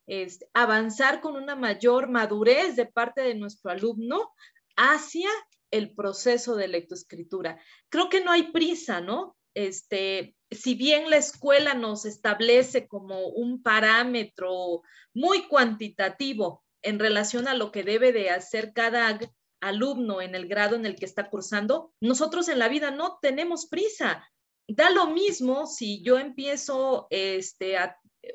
[0.06, 4.32] este, avanzar con una mayor madurez de parte de nuestro alumno
[4.76, 5.28] hacia
[5.70, 7.60] el proceso de lectoescritura.
[7.90, 9.36] Creo que no hay prisa, ¿no?
[9.54, 17.54] Este, si bien la escuela nos establece como un parámetro muy cuantitativo en relación a
[17.54, 19.18] lo que debe de hacer cada
[19.60, 23.66] alumno en el grado en el que está cursando, nosotros en la vida no tenemos
[23.66, 24.26] prisa.
[24.68, 27.76] Da lo mismo si yo empiezo, este,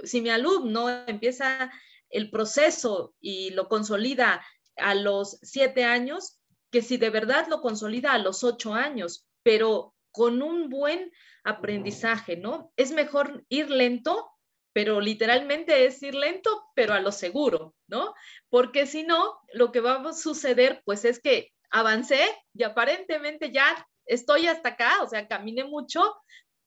[0.03, 1.71] si mi alumno empieza
[2.09, 6.39] el proceso y lo consolida a los siete años,
[6.71, 11.11] que si de verdad lo consolida a los ocho años, pero con un buen
[11.43, 12.73] aprendizaje, ¿no?
[12.75, 14.33] Es mejor ir lento
[14.73, 18.13] pero literalmente es ir lento, pero a lo seguro, ¿no?
[18.49, 22.19] Porque si no, lo que va a suceder, pues es que avancé
[22.53, 26.01] y aparentemente ya estoy hasta acá, o sea, caminé mucho,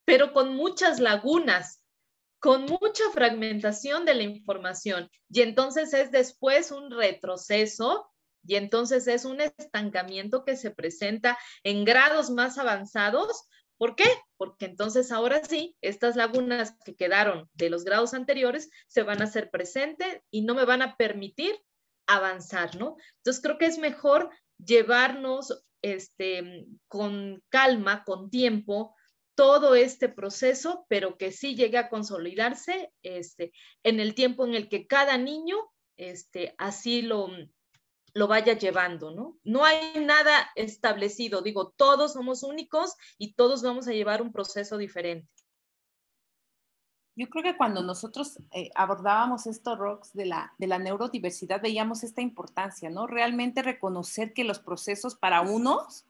[0.05, 1.83] pero con muchas lagunas,
[2.39, 5.11] con mucha fragmentación de la información.
[5.29, 8.11] Y entonces es después un retroceso
[8.45, 14.07] y entonces es un estancamiento que se presenta en grados más avanzados ¿Por qué?
[14.39, 19.25] Porque entonces ahora sí, estas lagunas que quedaron de los grados anteriores se van a
[19.25, 21.55] hacer presente y no me van a permitir
[22.07, 22.97] avanzar, ¿no?
[23.19, 25.63] Entonces creo que es mejor llevarnos
[25.95, 28.95] este, con calma, con tiempo,
[29.37, 33.53] todo este proceso, pero que sí llegue a consolidarse este,
[33.85, 35.57] en el tiempo en el que cada niño
[35.97, 37.29] este, así lo,
[38.15, 39.39] lo vaya llevando, ¿no?
[39.45, 44.79] No hay nada establecido, digo, todos somos únicos y todos vamos a llevar un proceso
[44.79, 45.29] diferente.
[47.17, 52.05] Yo creo que cuando nosotros eh, abordábamos estos rocks de la, de la neurodiversidad, veíamos
[52.05, 53.07] esta importancia, ¿no?
[53.07, 56.05] Realmente reconocer que los procesos para unos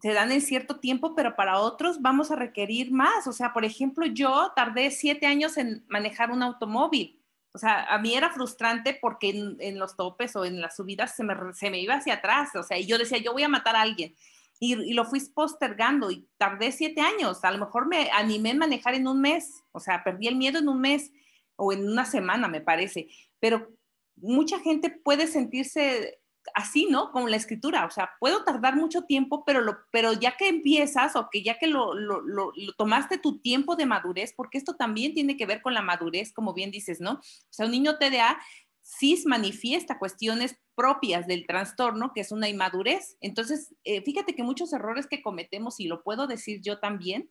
[0.00, 3.28] se dan en cierto tiempo, pero para otros vamos a requerir más.
[3.28, 7.22] O sea, por ejemplo, yo tardé siete años en manejar un automóvil.
[7.52, 11.22] O sea, a mí era frustrante porque en, los topes o en las subidas se
[11.24, 12.50] me, se me, iba hacia atrás.
[12.56, 14.14] O sea, y yo decía, yo voy a matar a alguien
[14.58, 17.44] y, lo fui postergando y tardé siete años.
[17.44, 20.58] A lo mejor me animé a manejar en un mes, o sea, perdí el miedo
[20.58, 21.12] en un mes
[21.56, 23.08] o en una semana, me parece.
[23.38, 23.68] Pero
[24.16, 26.18] mucha gente puede sentirse
[26.54, 27.10] así, ¿no?
[27.10, 31.16] Como la escritura, o sea, puedo tardar mucho tiempo, pero, lo, pero ya que empiezas
[31.16, 35.12] o que ya que lo, lo, lo, tomaste tu tiempo de madurez, porque esto también
[35.12, 37.14] tiene que ver con la madurez, como bien dices, ¿no?
[37.14, 38.38] O sea, un niño TDA
[38.86, 43.16] sí manifiesta cuestiones propias del trastorno, que es una inmadurez.
[43.20, 47.28] Entonces, eh, fíjate que muchos errores que cometemos, y lo puedo decir yo también,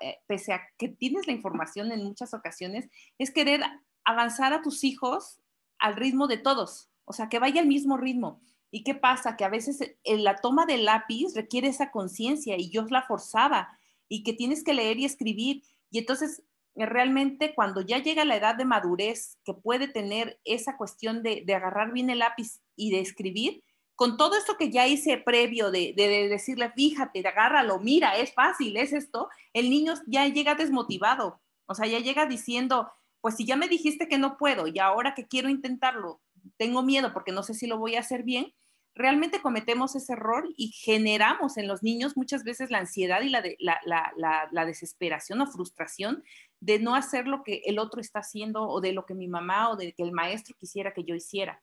[0.00, 3.60] eh, pese a que tienes la información en muchas ocasiones, es querer
[4.02, 5.40] avanzar a tus hijos
[5.78, 8.40] al ritmo de todos, o sea, que vaya al mismo ritmo.
[8.70, 9.36] ¿Y qué pasa?
[9.36, 13.02] Que a veces en eh, la toma del lápiz requiere esa conciencia y yo la
[13.02, 15.62] forzaba y que tienes que leer y escribir.
[15.90, 16.42] Y entonces
[16.86, 21.92] realmente cuando ya llega la edad de madurez que puede tener esa cuestión de, agarrar
[21.92, 23.64] bien el lápiz y de escribir,
[23.96, 25.92] con todo esto que ya hice previo de,
[26.30, 31.86] decirle, fíjate, agárralo, mira, es fácil, es esto, el niño ya llega desmotivado, o sea,
[31.86, 35.48] ya llega diciendo, pues si ya me dijiste que no puedo y ahora que quiero
[35.48, 36.20] intentarlo,
[36.56, 38.54] tengo miedo porque no sé si lo voy a hacer bien,
[38.98, 43.42] realmente cometemos ese error y generamos en los niños muchas veces la ansiedad y la,
[43.60, 46.24] la, la, desesperación o frustración
[46.60, 49.70] de no hacer lo que el otro está haciendo o de lo que mi mamá
[49.70, 51.62] o de que el maestro quisiera que yo hiciera.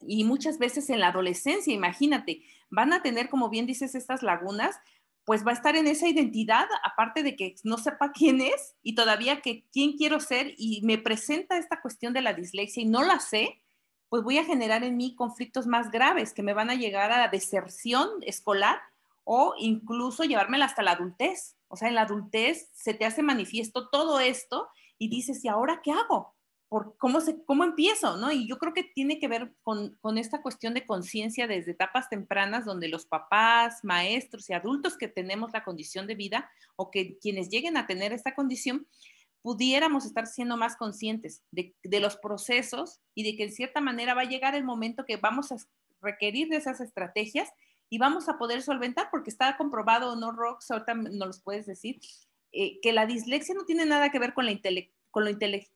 [0.00, 4.76] Y muchas veces en la adolescencia, imagínate, van a tener, como bien dices, estas lagunas,
[5.24, 8.94] pues va a estar en esa identidad, aparte de que no sepa quién es y
[8.94, 13.02] todavía que quién quiero ser y me presenta esta cuestión de la dislexia y no
[13.02, 13.60] la sé,
[14.08, 17.18] pues voy a generar en mí conflictos más graves que me van a llegar a
[17.18, 18.80] la deserción escolar
[19.24, 21.57] o incluso llevármela hasta la adultez.
[21.68, 25.80] O sea, en la adultez se te hace manifiesto todo esto y dices, ¿y ahora
[25.82, 26.34] qué hago?
[26.68, 28.16] ¿Por cómo, se, ¿Cómo empiezo?
[28.18, 28.30] ¿no?
[28.30, 32.10] Y yo creo que tiene que ver con, con esta cuestión de conciencia desde etapas
[32.10, 37.18] tempranas donde los papás, maestros y adultos que tenemos la condición de vida o que
[37.18, 38.86] quienes lleguen a tener esta condición,
[39.40, 44.12] pudiéramos estar siendo más conscientes de, de, los procesos y de que en cierta manera
[44.14, 45.56] va a llegar el momento que vamos a
[46.02, 47.48] requerir de esas estrategias
[47.90, 50.70] y vamos a poder solventar, porque está comprobado, ¿no, Rox?
[50.70, 52.00] Ahorita nos los puedes decir,
[52.52, 54.52] eh, que la dislexia no tiene nada que ver con, la
[55.10, 55.30] con, lo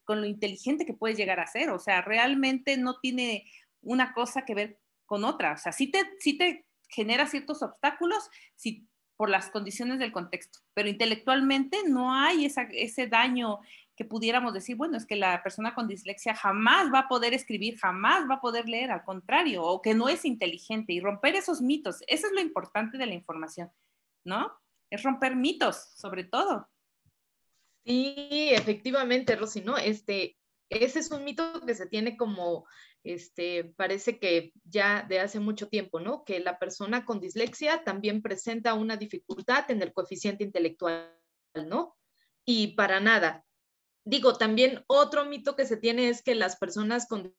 [0.04, 3.44] con lo inteligente que puedes llegar a ser, o sea, realmente no tiene
[3.80, 8.30] una cosa que ver con otra, o sea, sí te, sí te genera ciertos obstáculos,
[8.56, 13.60] si por las condiciones del contexto, pero intelectualmente no hay ese daño
[13.96, 17.78] que pudiéramos decir, bueno, es que la persona con dislexia jamás va a poder escribir,
[17.78, 21.60] jamás va a poder leer, al contrario, o que no es inteligente y romper esos
[21.60, 22.02] mitos.
[22.06, 23.70] Eso es lo importante de la información,
[24.24, 24.52] ¿no?
[24.90, 26.68] Es romper mitos, sobre todo.
[27.84, 29.76] Sí, efectivamente, Rosy, ¿no?
[29.76, 32.66] Este, ese es un mito que se tiene como
[33.04, 36.24] este, parece que ya de hace mucho tiempo, ¿no?
[36.24, 41.12] Que la persona con dislexia también presenta una dificultad en el coeficiente intelectual,
[41.66, 41.96] ¿no?
[42.44, 43.44] Y para nada.
[44.04, 47.34] Digo, también otro mito que se tiene es que las personas con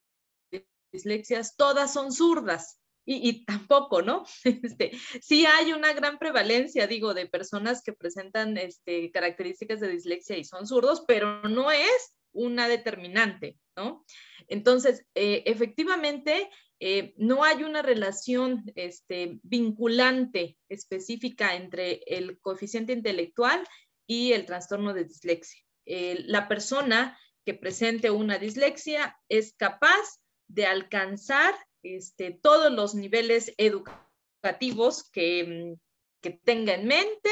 [0.91, 2.79] dislexias todas son zurdas.
[3.05, 4.23] Y, tampoco, ¿no?
[4.63, 10.37] Este, sí hay una gran prevalencia, digo, de personas que presentan este, características de dislexia
[10.37, 14.05] y son zurdos, pero no es una determinante, ¿no?
[14.47, 16.49] Entonces, eh, efectivamente,
[16.79, 23.65] eh, no hay una relación este, vinculante específica entre el coeficiente intelectual
[24.07, 25.62] y el trastorno de dislexia.
[25.85, 31.53] La persona que presente una dislexia es capaz de alcanzar
[31.83, 35.75] este, todos los niveles educativos que,
[36.21, 37.29] que tenga en mente,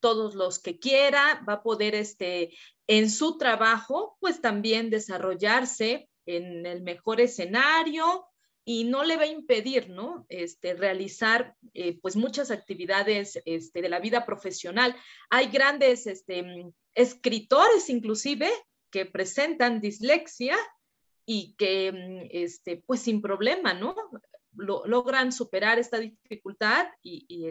[0.00, 6.66] todos los que quiera, va a poder este, en su trabajo, pues también desarrollarse en
[6.66, 8.26] el mejor escenario
[8.64, 10.24] y no le va a impedir, ¿no?
[10.28, 14.96] Este, realizar eh, pues muchas actividades este, de la vida profesional.
[15.28, 18.50] Hay grandes este, escritores inclusive
[18.90, 20.56] que presentan dislexia
[21.26, 23.94] y que, este, pues sin problema, ¿no?
[24.56, 27.48] logran superar esta dificultad y,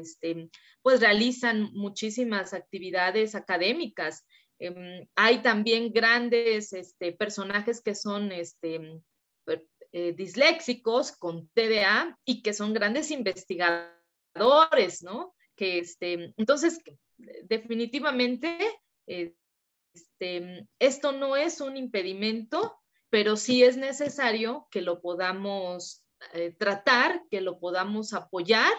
[0.82, 4.26] pues realizan muchísimas actividades académicas.
[4.58, 6.74] Em, hay también grandes
[7.20, 8.32] personajes que son
[9.96, 15.36] eh, disléxicos con TDA y que son grandes investigadores, ¿no?
[15.56, 16.82] Que este, entonces,
[17.44, 18.58] definitivamente,
[19.06, 22.76] este, esto no es un impedimento,
[23.12, 28.74] pero sí es necesario que lo podamos eh, tratar, que lo podamos apoyar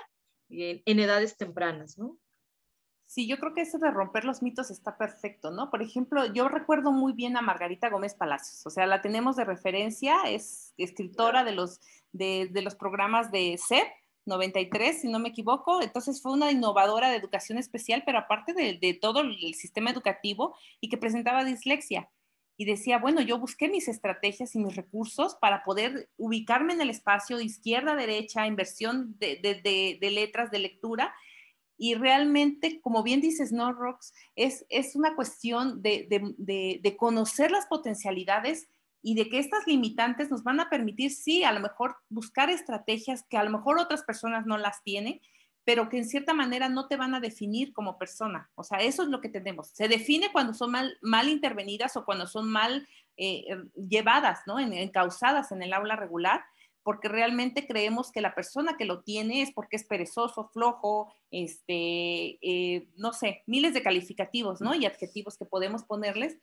[0.49, 2.19] en edades tempranas, ¿no?
[3.15, 5.71] Sí, yo creo que eso de romper los mitos está perfecto, ¿no?
[5.71, 9.45] Por ejemplo, yo recuerdo muy bien a Margarita Gómez Palacios, o sea, la tenemos de
[9.45, 13.87] referencia, es escritora de los, de, los programas de CEP
[14.27, 18.79] 93, si no me equivoco, entonces fue una innovadora de educación especial, pero aparte de,
[18.83, 22.11] de todo el sistema educativo y que presentaba dislexia.
[22.57, 26.91] Y decía, bueno, yo busqué mis estrategias y mis recursos para poder ubicarme en el
[26.91, 31.15] espacio izquierda, derecha, inversión de, de, de letras, de lectura,
[31.77, 34.13] y realmente, como bien dices, ¿no, Rox?
[34.37, 38.69] Es, es una cuestión de, de, de, conocer las potencialidades
[39.03, 43.25] y de que estas limitantes nos van a permitir, sí, a lo mejor buscar estrategias
[43.29, 45.21] que a lo mejor otras personas no las tienen,
[45.65, 48.51] pero que en cierta manera no te van a definir como persona.
[48.55, 49.69] O sea, eso es lo que tenemos.
[49.69, 53.57] Se define cuando son mal, mal intervenidas o cuando son mal eh, eh,
[53.89, 54.59] llevadas, ¿no?
[54.59, 56.45] En, encausadas en el aula regular,
[56.85, 62.39] porque realmente creemos que la persona que lo tiene es porque es perezoso, flojo, este,
[62.43, 64.75] eh, no sé, miles de calificativos, ¿no?
[64.75, 66.37] Y adjetivos que podemos ponerles.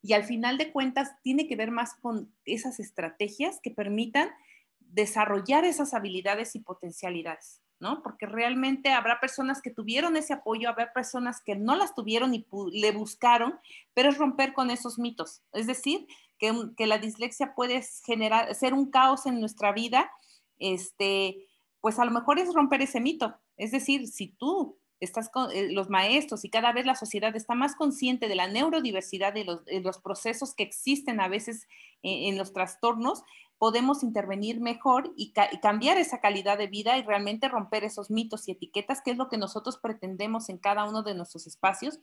[0.00, 4.30] Y al final de cuentas tiene que ver más con esas estrategias que permitan
[4.78, 8.02] desarrollar esas habilidades y potencialidades, ¿no?
[8.02, 12.46] Porque realmente habrá personas que tuvieron ese apoyo, habrá personas que no las tuvieron y
[12.72, 13.58] le buscaron,
[13.94, 15.42] pero es romper con esos mitos.
[15.52, 16.06] Es decir,
[16.38, 20.10] que, la dislexia puede generar, ser un caos en nuestra vida,
[20.58, 21.46] este,
[21.80, 23.36] pues a lo mejor es romper ese mito.
[23.56, 27.54] Es decir, si tú estás con eh, los maestros y cada vez la sociedad está
[27.54, 31.68] más consciente de la neurodiversidad de los, los procesos que existen a veces
[32.02, 33.22] en, los trastornos,
[33.58, 38.48] podemos intervenir mejor y, y, cambiar esa calidad de vida y realmente romper esos mitos
[38.48, 41.98] y etiquetas, que es lo que nosotros pretendemos en cada uno de nuestros espacios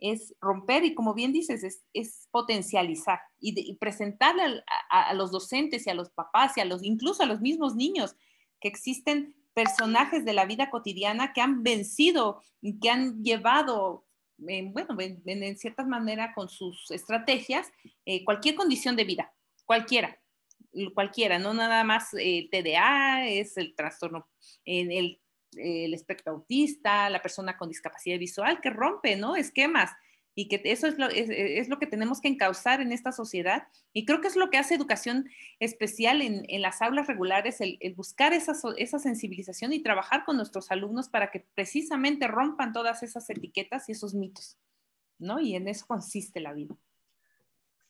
[0.00, 5.94] es romper y como bien dices, es, potencializar y, presentarle a, los docentes y a
[5.94, 8.16] los papás y a los, incluso a los mismos niños
[8.60, 14.06] que existen personajes de la vida cotidiana que han vencido y que han llevado,
[14.38, 17.70] bueno, en, cierta manera con sus estrategias,
[18.06, 19.32] eh, cualquier condición de vida,
[19.66, 20.18] cualquiera,
[20.94, 24.28] cualquiera, no nada más el eh, TDA, es el trastorno,
[24.64, 25.20] en el
[25.56, 29.36] el espectro autista, la persona con discapacidad visual, que rompe, ¿no?
[29.36, 29.90] Esquemas
[30.34, 33.66] y que eso es lo, es, lo, que tenemos que encauzar en esta sociedad.
[33.92, 37.78] Y creo que es lo que hace educación especial en, en las aulas regulares, el,
[37.94, 43.28] buscar esa, esa, sensibilización y trabajar con nuestros alumnos para que precisamente rompan todas esas
[43.28, 44.56] etiquetas y esos mitos,
[45.18, 45.40] ¿no?
[45.40, 46.76] Y en eso consiste la vida.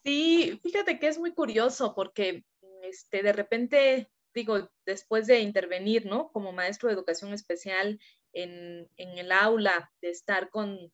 [0.03, 2.45] Sí, fíjate que es muy curioso porque
[2.83, 6.31] este, de repente digo, después de intervenir, ¿no?
[6.33, 8.01] Como maestro de educación especial
[8.33, 10.93] en, el aula, de estar con,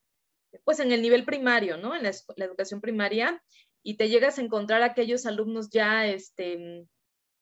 [0.64, 1.95] pues en el nivel primario, ¿no?
[1.95, 2.12] En la,
[2.45, 3.43] educación primaria,
[3.82, 6.87] y te llegas a encontrar aquellos alumnos ya, este,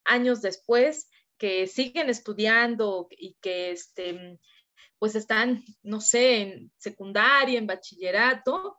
[0.05, 4.39] años después, que siguen estudiando y que, este,
[4.99, 8.79] pues están, no sé, en secundaria, en bachillerato,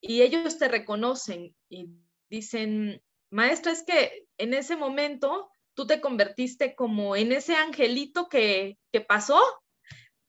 [0.00, 1.88] y ellos te reconocen y
[2.28, 8.78] dicen, maestra, es que en ese momento tú te convertiste como en ese angelito que,
[9.08, 9.40] pasó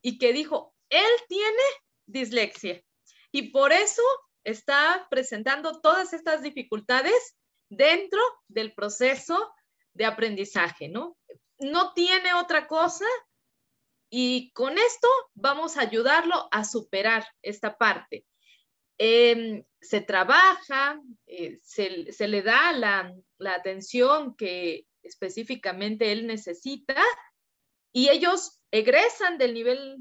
[0.01, 1.63] y que dijo, él tiene
[2.07, 2.83] dislexia
[3.31, 4.01] y por eso
[4.43, 7.37] está presentando todas estas dificultades
[7.69, 9.53] dentro del proceso
[9.93, 11.17] de aprendizaje, ¿no?
[11.59, 13.05] No tiene otra cosa
[14.09, 18.25] y con esto vamos a ayudarlo a superar esta parte.
[18.97, 27.01] Em, se trabaja, eh, se, le da la, la atención que específicamente él necesita
[27.91, 29.97] y ellos egresan del nivel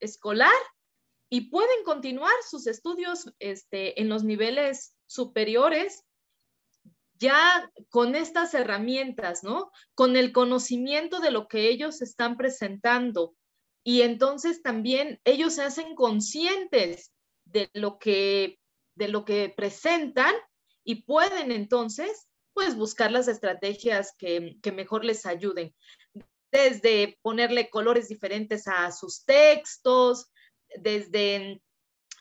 [0.00, 0.52] escolar
[1.30, 6.04] y pueden continuar sus estudios este, en los niveles superiores
[7.18, 9.70] ya con estas herramientas, ¿no?
[9.94, 13.34] Con el conocimiento de lo que ellos están presentando.
[13.82, 17.12] Y entonces también ellos se hacen conscientes
[17.44, 18.58] de lo que,
[18.94, 20.34] de lo que presentan
[20.84, 25.74] y pueden entonces pues buscar las estrategias que, mejor les ayuden,
[26.52, 30.30] desde ponerle colores diferentes a sus textos,
[30.76, 31.60] desde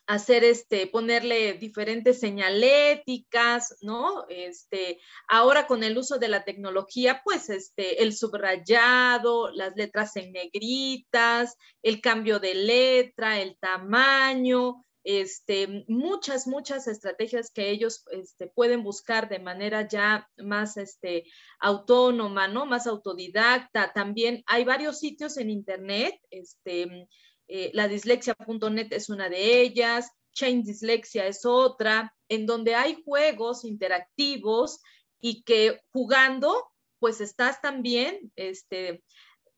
[0.08, 4.26] hacer este, ponerle diferentes señaléticas, ¿no?
[4.28, 5.00] Este,
[5.30, 11.56] ahora con el uso de la tecnología, pues este, el subrayado, las letras en negritas,
[11.84, 19.30] el cambio de letra, el tamaño, este, muchas, muchas estrategias que ellos este, pueden buscar
[19.30, 21.26] de manera ya más este,
[21.60, 22.66] autónoma, ¿no?
[22.66, 23.92] Más autodidacta.
[23.94, 27.08] También hay varios sitios en Internet, este,
[27.48, 34.82] eh, la es una de ellas, Chain Dislexia es otra, en donde hay juegos interactivos
[35.20, 39.04] y que jugando, pues estás también este,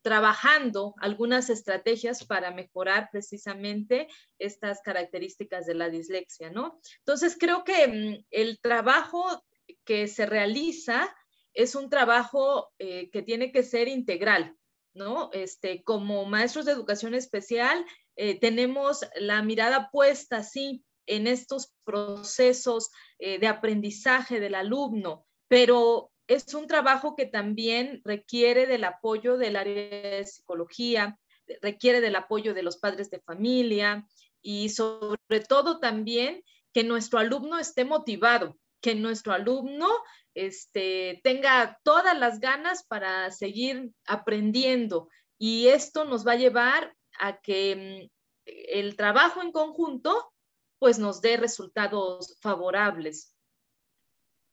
[0.06, 6.80] trabajando algunas estrategias para mejorar precisamente estas características de la dislexia, ¿no?
[6.99, 9.43] Entonces, creo que mm, el trabajo
[9.84, 11.12] que se realiza
[11.56, 14.56] es un trabajo eh, que tiene que ser integral,
[14.93, 15.32] ¿no?
[15.34, 17.84] Este, como maestros de educación especial,
[18.16, 26.12] eh, tenemos la mirada puesta, sí, en estos procesos eh, de aprendizaje del alumno, pero
[26.28, 31.19] es un trabajo que también requiere del apoyo del área de psicología,
[31.61, 34.07] requiere del apoyo de los padres de familia
[34.41, 39.88] y sobre todo también que nuestro alumno esté motivado, que nuestro alumno
[40.34, 45.09] este, tenga todas las ganas para seguir aprendiendo.
[45.38, 48.09] Y esto nos va a llevar a que
[48.45, 50.32] mm, el trabajo en conjunto
[50.80, 53.34] pues nos dé resultados favorables.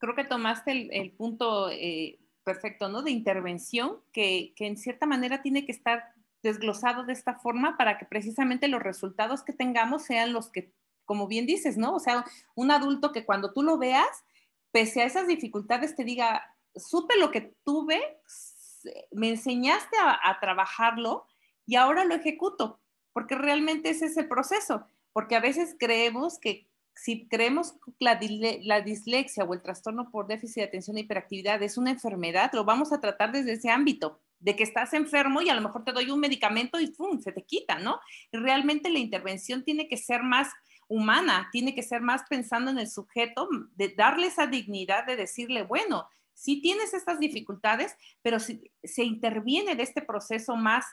[0.02, 3.02] Creo que tomaste el, punto eh, perfecto, ¿no?
[3.02, 7.98] De intervención, que, que en cierta manera tiene que estar desglosado de esta forma para
[7.98, 10.72] que precisamente los resultados que tengamos sean los que,
[11.04, 11.94] como bien dices, ¿no?
[11.94, 12.24] O sea,
[12.56, 14.24] un adulto que cuando tú lo veas,
[14.72, 18.00] pese a esas dificultades, te diga, supe lo que tuve,
[19.12, 21.28] me enseñaste a, trabajarlo
[21.64, 22.80] y ahora lo ejecuto,
[23.12, 28.20] porque realmente ese es el proceso, porque a veces creemos que si creemos que la,
[28.62, 32.64] la, dislexia o el trastorno por déficit de atención e hiperactividad es una enfermedad, lo
[32.64, 35.92] vamos a tratar desde ese ámbito, de que estás enfermo y a lo mejor te
[35.92, 37.20] doy un medicamento y ¡pum!
[37.20, 38.00] se te quita, ¿no?
[38.32, 40.48] realmente la intervención tiene que ser más
[40.88, 45.62] humana, tiene que ser más pensando en el sujeto, de darle esa dignidad de decirle,
[45.62, 50.84] bueno, sí tienes estas dificultades, pero si se interviene de este proceso más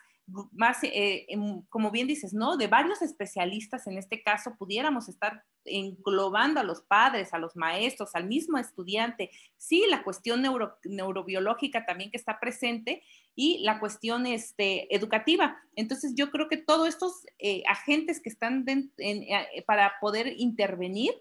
[0.51, 1.27] más, eh,
[1.69, 2.57] como bien dices, ¿no?
[2.57, 8.15] De varios especialistas, en este caso, pudiéramos estar englobando a los padres, a los maestros,
[8.15, 9.31] al mismo estudiante.
[9.57, 10.43] Sí, la cuestión
[10.83, 13.03] neurobiológica también que está presente
[13.35, 15.57] y la cuestión este, educativa.
[15.75, 18.65] Entonces, yo creo que todos estos eh, agentes que están
[18.97, 21.13] eh, para poder intervenir,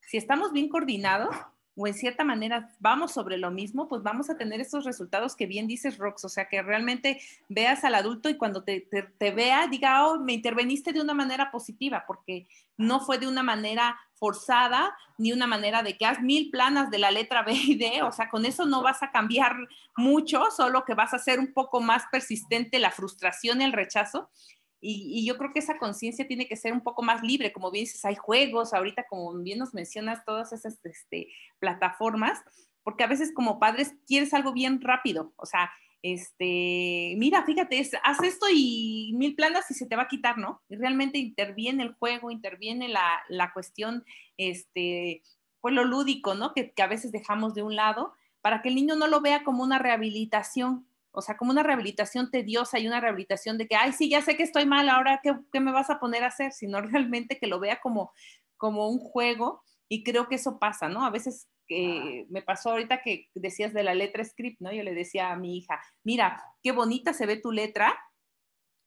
[0.00, 1.34] si estamos bien coordinados,
[1.76, 5.46] o en cierta manera vamos sobre lo mismo, pues vamos a tener esos resultados que
[5.46, 10.06] bien dices, Rox, o sea, que realmente veas al adulto y cuando te, vea diga,
[10.06, 12.48] oh, me interveniste de una manera positiva, porque
[12.78, 16.98] no fue de una manera forzada, ni una manera de que haz mil planas de
[16.98, 19.54] la letra B y D, o sea, con eso no vas a cambiar
[19.96, 24.30] mucho, solo que vas a hacer un poco más persistente la frustración y el rechazo,
[24.88, 27.84] y, yo creo que esa conciencia tiene que ser un poco más libre, como bien
[27.84, 31.28] dices, hay juegos, ahorita como bien nos mencionas todas esas este,
[31.58, 32.40] plataformas,
[32.84, 35.70] porque a veces como padres quieres algo bien rápido, o sea,
[36.02, 40.62] este, mira, fíjate, haz esto y mil planas y se te va a quitar, ¿no?
[40.68, 44.04] Y realmente interviene el juego, interviene la, la cuestión,
[44.36, 45.22] este,
[45.60, 46.52] pues lo lúdico, ¿no?
[46.52, 49.42] Que, que a veces dejamos de un lado para que el niño no lo vea
[49.42, 53.94] como una rehabilitación, o sea, como una rehabilitación tediosa y una rehabilitación de que, ay,
[53.94, 56.78] sí, ya sé que estoy mal, ahora qué, me vas a poner a hacer, sino
[56.82, 58.12] realmente que lo vea como,
[58.58, 61.06] como un juego y creo que eso pasa, ¿no?
[61.06, 64.70] A veces que me pasó ahorita que decías de la letra script, ¿no?
[64.72, 67.98] Yo le decía a mi hija, mira, qué bonita se ve tu letra,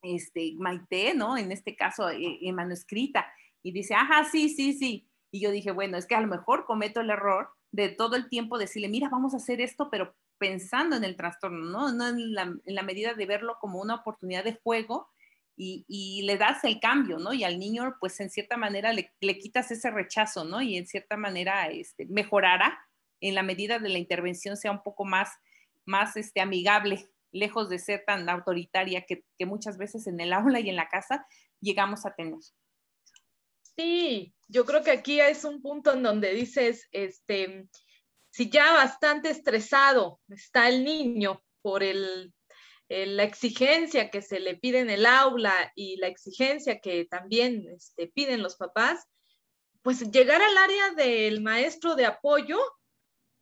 [0.03, 1.35] este, Maite, ¿no?
[1.35, 3.25] En este caso, eh, en manuscrita.
[3.63, 5.09] Y dice, ajá, sí, sí, sí.
[5.31, 8.29] Y yo dije, bueno, es que a lo mejor cometo el error de todo el
[8.29, 11.91] tiempo decirle, mira, vamos a hacer esto, pero pensando en el trastorno, ¿no?
[11.91, 15.09] no en, la, medida de verlo como una oportunidad de juego
[15.55, 17.33] y, le das el cambio, ¿no?
[17.33, 20.61] Y al niño, pues en cierta manera le, quitas ese rechazo, ¿no?
[20.61, 22.79] Y en cierta manera este, mejorará
[23.19, 25.29] en la medida de la intervención sea un poco más,
[25.83, 30.61] más este, amigable, lejos de ser tan autoritaria que, que muchas veces en el aula
[30.61, 31.27] y en la casa
[31.59, 32.39] llegamos a tener.
[33.75, 37.67] Sí, yo creo que aquí es un punto en donde dices, este,
[38.39, 44.89] si ya bastante estresado está el niño por la exigencia que se le pide en
[44.89, 49.05] el aula y la exigencia que también este, piden los papás,
[49.81, 52.57] pues llegar al área del maestro de apoyo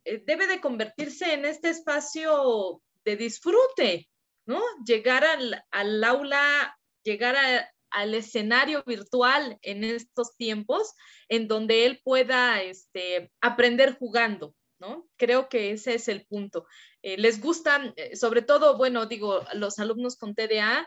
[0.04, 4.08] eh, debe de convertirse en este espacio de disfrute,
[4.46, 4.60] ¿no?
[4.84, 7.36] Llegar al, aula, llegar
[7.90, 10.92] al escenario virtual en estos tiempos,
[11.28, 15.08] en donde él pueda este, aprender jugando, ¿no?
[15.16, 16.66] Creo que ese es el punto.
[17.02, 20.86] Eh, les gustan, eh, sobre todo, bueno, digo, los alumnos con TDA,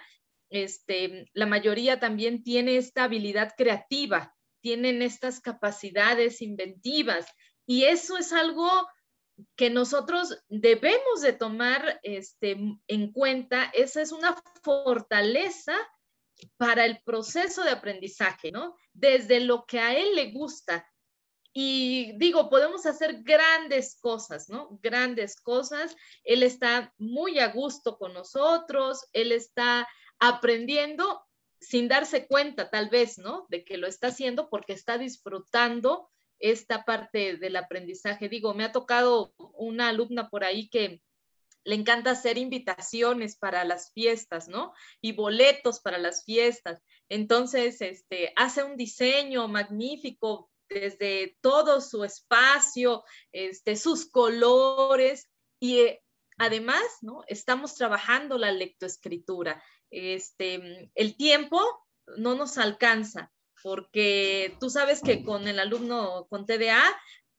[0.50, 7.26] este, la mayoría también tiene esta habilidad creativa, tienen estas capacidades inventivas
[7.66, 8.70] y eso es algo
[9.56, 13.72] que nosotros debemos de tomar este, en cuenta.
[13.74, 15.74] Esa es una fortaleza
[16.58, 18.76] para el proceso de aprendizaje, ¿no?
[18.94, 20.88] Desde lo que a él le gusta.
[21.54, 24.80] Y digo, podemos hacer grandes cosas, ¿no?
[24.82, 25.95] Grandes cosas.
[26.24, 29.88] Él está muy a gusto con nosotros, él está
[30.20, 31.26] aprendiendo
[31.60, 33.45] sin darse cuenta, tal vez, ¿no?
[33.49, 38.30] De que lo está haciendo porque está disfrutando esta parte del aprendizaje.
[38.30, 41.02] Digo, me ha tocado una alumna por ahí que
[41.64, 44.74] le encanta hacer invitaciones para las fiestas, ¿no?
[45.02, 46.82] Y boletos para las fiestas.
[47.10, 56.04] Entonces, este, hace un diseño magnífico desde todo su espacio, este, sus colores y eh,
[56.38, 57.24] además, ¿no?
[57.28, 59.64] Estamos trabajando la lectoescritura.
[59.90, 61.60] Este, el tiempo
[62.18, 66.84] no nos alcanza porque tú sabes que con el alumno con TDA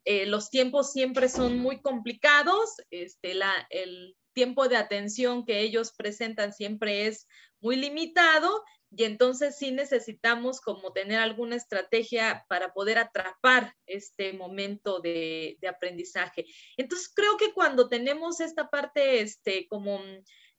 [0.04, 5.92] eh, los tiempos siempre son muy complicados, este, la, el tiempo de atención que ellos
[5.96, 7.28] presentan siempre es
[7.60, 8.64] muy limitado
[8.94, 16.46] y entonces sí necesitamos como tener alguna estrategia para poder atrapar este momento de, aprendizaje.
[16.76, 20.00] Entonces creo que cuando tenemos esta parte, este, como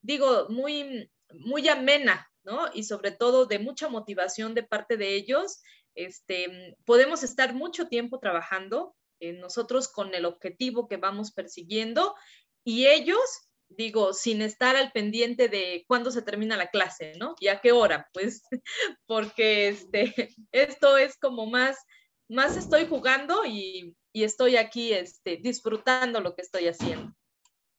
[0.01, 2.65] digo, muy, muy amena, ¿no?
[2.73, 5.61] Y sobre todo de mucha motivación de parte de ellos,
[5.93, 8.95] este, podemos estar mucho tiempo trabajando,
[9.39, 12.13] nosotros con el objetivo que vamos persiguiendo
[12.65, 13.21] y ellos,
[13.77, 17.35] digo, sin estar al pendiente de cuándo se termina la clase, ¿no?
[17.39, 18.43] Y a qué hora, pues,
[19.05, 20.13] porque este,
[20.51, 21.77] esto es como más,
[22.29, 27.13] más estoy jugando y, y estoy aquí este, disfrutando lo que estoy haciendo.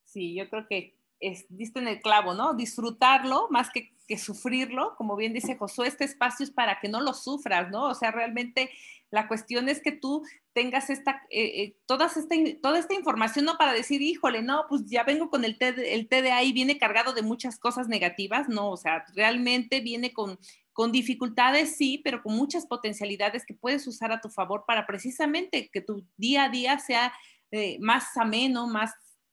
[0.03, 0.97] Sí, yo creo que
[1.31, 2.53] es, en el clavo, ¿no?
[2.53, 7.13] Disfrutarlo más que, sufrirlo, como bien dice Josué, este espacio es para que no lo
[7.13, 7.89] sufras, ¿no?
[7.89, 8.69] O sea, realmente
[9.09, 10.23] la cuestión es que tú
[10.53, 14.85] tengas esta, eh, eh, toda, esta, toda esta información, no para decir, híjole, no, pues
[14.85, 18.77] ya vengo con el, el TDA y viene cargado de muchas cosas negativas, no, o
[18.77, 20.37] sea, realmente viene con,
[20.71, 25.69] con dificultades, sí, pero con muchas potencialidades que puedes usar a tu favor para precisamente
[25.71, 27.13] que tu día a día sea
[27.51, 28.91] eh, más ameno, más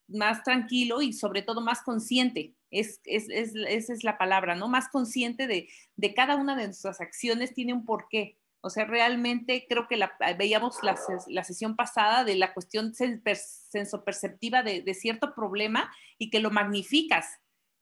[0.09, 2.55] más tranquilo y sobre todo más consciente.
[2.71, 4.69] Es, es, es, esa es la palabra, ¿no?
[4.69, 8.39] Más consciente de, de, cada una de nuestras acciones tiene un porqué.
[8.61, 9.99] O sea, realmente creo que
[10.39, 10.97] veíamos la,
[11.27, 17.27] la, sesión pasada de la cuestión sensoperceptiva de, de cierto problema y que lo magnificas.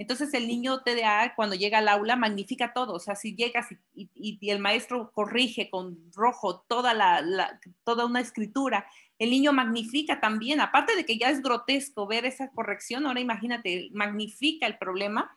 [0.00, 4.38] Entonces el niño TDA cuando llega al aula magnifica todo, o sea, si llegas y,
[4.50, 8.86] el maestro corrige con rojo toda, la, toda una escritura
[9.20, 13.90] el niño magnifica también, aparte de que ya es grotesco ver esa corrección, ahora imagínate,
[13.92, 15.30] magnifica el problema.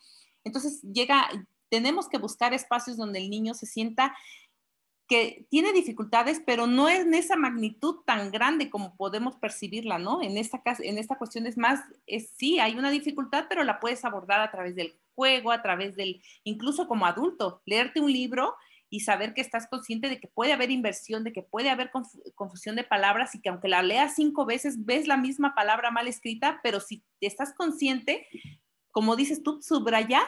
[0.45, 1.28] Entonces llega,
[1.68, 4.16] tenemos que buscar espacios donde el niño se sienta
[5.14, 10.24] que tiene dificultades, pero no es en esa magnitud tan grande como podemos percibirla, ¿no?
[10.24, 14.03] En esta, en esta cuestión es más, es, sí, hay una dificultad, pero la puedes
[14.05, 18.55] abordar a través del juego, a través del, incluso como adulto, leerte un libro
[18.89, 21.91] y saber que estás consciente de que puede haber inversión, de que puede haber
[22.34, 26.07] confusión de palabras y que aunque la leas cinco veces, ves la misma palabra mal
[26.07, 28.26] escrita, pero si estás consciente,
[28.89, 30.24] como dices tú, subraya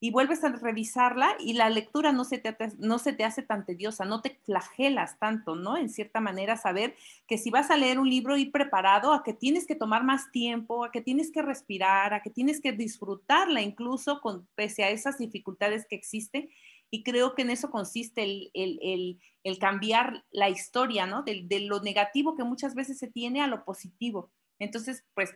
[0.00, 3.64] y vuelves a revisarla y la lectura no se, te, no se te hace tan
[3.64, 5.76] tediosa, no te flagelas tanto, ¿no?
[5.76, 6.94] En cierta manera, saber
[7.26, 10.30] que si vas a leer un libro y preparado, a que tienes que tomar más
[10.30, 14.90] tiempo, a que tienes que respirar, a que tienes que disfrutarla incluso con, pese a
[14.90, 16.50] esas dificultades que existen
[16.94, 18.22] y creo que en eso consiste
[18.52, 21.24] el, cambiar la historia, ¿no?
[21.24, 24.30] De, lo negativo que muchas veces se tiene a lo positivo.
[24.60, 25.34] Entonces, pues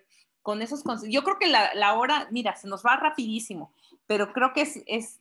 [0.49, 3.71] con esos yo creo que la, hora, mira, se nos va rapidísimo,
[4.07, 5.21] pero creo que es,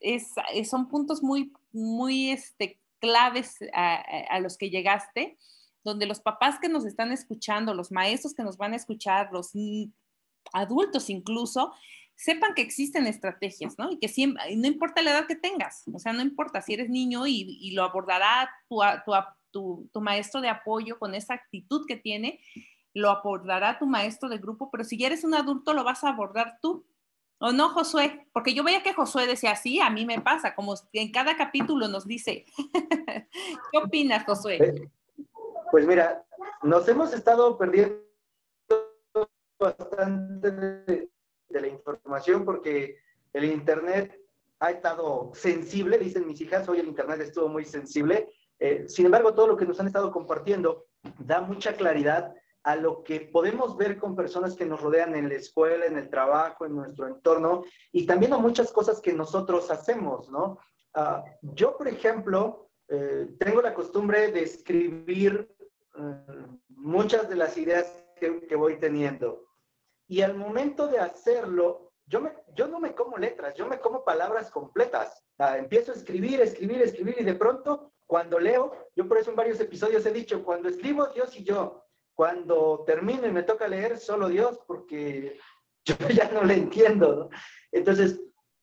[0.70, 5.38] son puntos muy, muy este, claves a, los que llegaste,
[5.84, 9.52] donde los papás que nos están escuchando, los maestros que nos van a escuchar, los
[10.54, 11.74] adultos incluso,
[12.16, 13.92] sepan que existen estrategias, ¿no?
[13.92, 16.90] Y que siempre, no importa la edad que tengas, o sea, no importa si eres
[16.90, 18.50] niño y, lo abordará
[19.52, 22.40] tu, maestro de apoyo con esa actitud que tiene,
[22.94, 26.58] lo abordará tu maestro de grupo, pero si eres un adulto, lo vas a abordar
[26.62, 26.86] tú.
[27.40, 28.28] ¿O no, Josué?
[28.34, 31.88] Porque yo veía que Josué decía, sí, a mí me pasa, como en cada capítulo
[31.88, 32.46] nos dice.
[33.72, 34.56] ¿Qué opinas, Josué?
[34.56, 34.90] Eh,
[35.72, 36.26] pues mira,
[36.64, 38.02] nos hemos estado perdiendo
[39.60, 41.10] bastante de,
[41.50, 42.98] la información porque
[43.34, 44.20] el Internet
[44.60, 48.30] ha estado sensible, dicen mis hijas, hoy el Internet estuvo muy sensible.
[48.60, 50.88] Eh, sin embargo, todo lo que nos han estado compartiendo
[51.20, 52.34] da mucha claridad
[52.68, 56.10] a lo que podemos ver con personas que nos rodean en la escuela, en el
[56.10, 57.64] trabajo, en nuestro entorno,
[57.94, 60.60] y también a muchas cosas que nosotros hacemos, ¿no?
[60.94, 65.50] Ah, yo, por ejemplo, eh, tengo la costumbre de escribir
[65.98, 69.46] eh, muchas de las ideas que, voy teniendo.
[70.06, 74.04] Y al momento de hacerlo, yo, me, yo no me como letras, yo me como
[74.04, 75.24] palabras completas.
[75.38, 79.38] Ah, empiezo a escribir, escribir, escribir y de pronto, cuando leo, yo por eso en
[79.38, 81.87] varios episodios he dicho, cuando escribo Dios y yo,
[82.18, 85.38] cuando termino y me toca leer solo Dios, porque
[85.86, 87.16] yo ya no le entiendo.
[87.16, 87.30] ¿no?
[87.72, 88.20] Entonces,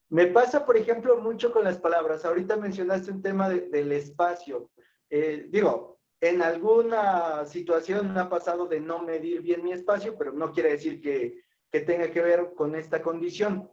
[0.09, 2.25] me pasa, por ejemplo, mucho con las palabras.
[2.25, 4.71] Ahorita mencionaste un tema de, del espacio.
[5.09, 10.33] Eh, digo, en alguna situación me ha pasado de no medir bien mi espacio, pero
[10.33, 13.71] no quiere decir que, que tenga que ver con esta condición.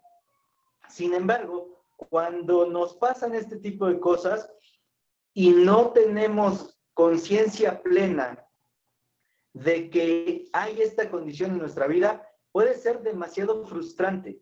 [0.88, 4.48] Sin embargo, cuando nos pasan este tipo de cosas
[5.34, 8.46] y no tenemos conciencia plena
[9.52, 14.40] de que hay esta condición en nuestra vida, puede ser demasiado frustrante.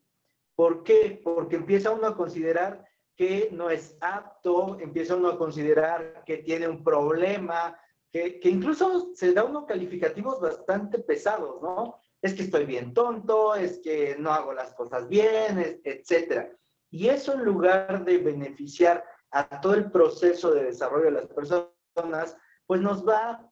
[0.54, 1.20] ¿Por qué?
[1.22, 2.84] Porque empieza uno a considerar
[3.16, 7.78] que no es apto, empieza uno a considerar que tiene un problema,
[8.10, 11.96] que, que, incluso se da uno calificativos bastante pesados, ¿no?
[12.22, 16.50] Es que estoy bien tonto, es que no hago las cosas bien, etc.
[16.90, 22.36] Y eso en lugar de beneficiar a todo el proceso de desarrollo de las personas,
[22.66, 23.49] pues nos va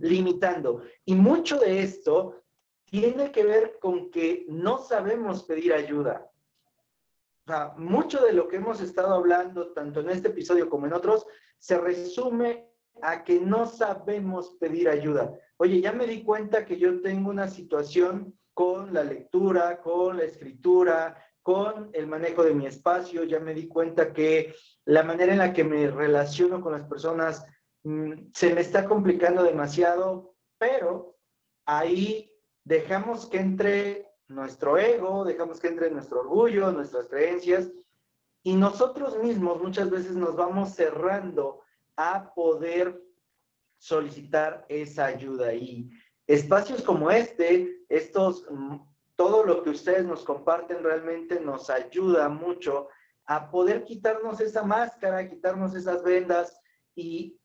[0.00, 0.82] limitando.
[1.04, 2.42] Y mucho de esto
[2.84, 6.30] tiene que ver con que no sabemos pedir ayuda.
[7.76, 11.26] Mucho de lo que hemos estado hablando, tanto en este episodio como en otros,
[11.58, 12.70] se resume
[13.02, 15.32] a que no sabemos pedir ayuda.
[15.56, 20.24] Oye, ya me di cuenta que yo tengo una situación con la lectura, con la
[20.24, 24.54] escritura, con el manejo de mi espacio, ya me di cuenta que
[24.86, 27.44] la manera en la que me relaciono con las personas
[28.32, 31.16] se me está complicando demasiado, pero
[31.66, 32.32] ahí
[32.64, 37.70] dejamos que entre nuestro ego, dejamos que entre nuestro orgullo, nuestras creencias,
[38.42, 41.60] y nosotros mismos muchas veces nos vamos cerrando
[41.96, 43.02] a poder
[43.78, 45.52] solicitar esa ayuda.
[45.54, 45.90] Y
[46.26, 48.46] espacios como este, estos,
[49.14, 52.88] todo lo que ustedes nos comparten realmente nos ayuda mucho
[53.26, 56.58] a poder quitarnos esa máscara, quitarnos esas vendas
[56.94, 57.38] y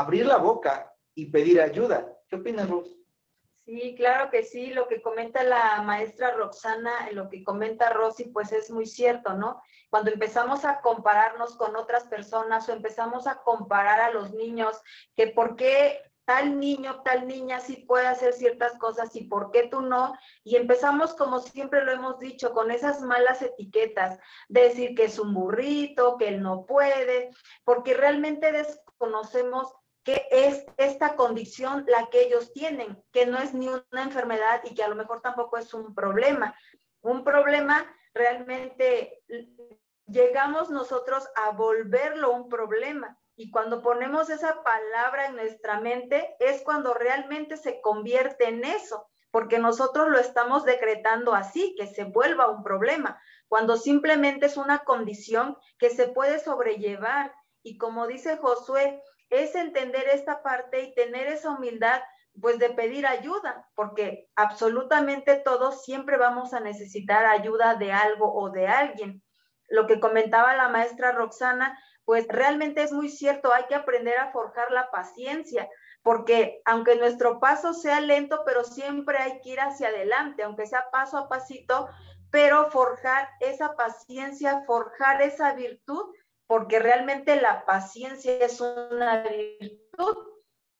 [0.00, 2.12] abrir la boca y pedir ayuda.
[2.28, 2.88] ¿Qué opinas, Ruth?
[3.64, 4.68] Sí, claro que sí.
[4.68, 9.62] Lo que comenta la maestra Roxana, lo que comenta Rosy, pues es muy cierto, ¿no?
[9.88, 14.80] Cuando empezamos a compararnos con otras personas o empezamos a comparar a los niños,
[15.16, 19.68] que por qué tal niño, tal niña sí puede hacer ciertas cosas y por qué
[19.68, 20.14] tú no.
[20.42, 24.18] Y empezamos, como siempre lo hemos dicho, con esas malas etiquetas,
[24.48, 27.30] de decir que es un burrito, que él no puede,
[27.64, 29.72] porque realmente desconocemos
[30.04, 34.74] que es esta condición la que ellos tienen, que no es ni una enfermedad y
[34.74, 36.54] que a lo mejor tampoco es un problema.
[37.00, 39.22] Un problema realmente
[40.06, 43.18] llegamos nosotros a volverlo un problema.
[43.36, 49.08] Y cuando ponemos esa palabra en nuestra mente es cuando realmente se convierte en eso,
[49.32, 54.80] porque nosotros lo estamos decretando así, que se vuelva un problema, cuando simplemente es una
[54.80, 57.34] condición que se puede sobrellevar.
[57.62, 59.02] Y como dice Josué,
[59.42, 62.00] es entender esta parte y tener esa humildad,
[62.40, 68.50] pues de pedir ayuda, porque absolutamente todos siempre vamos a necesitar ayuda de algo o
[68.50, 69.22] de alguien.
[69.68, 74.30] Lo que comentaba la maestra Roxana, pues realmente es muy cierto, hay que aprender a
[74.30, 75.68] forjar la paciencia,
[76.02, 80.90] porque aunque nuestro paso sea lento, pero siempre hay que ir hacia adelante, aunque sea
[80.92, 81.88] paso a pasito,
[82.30, 86.12] pero forjar esa paciencia, forjar esa virtud
[86.46, 90.16] porque realmente la paciencia es una virtud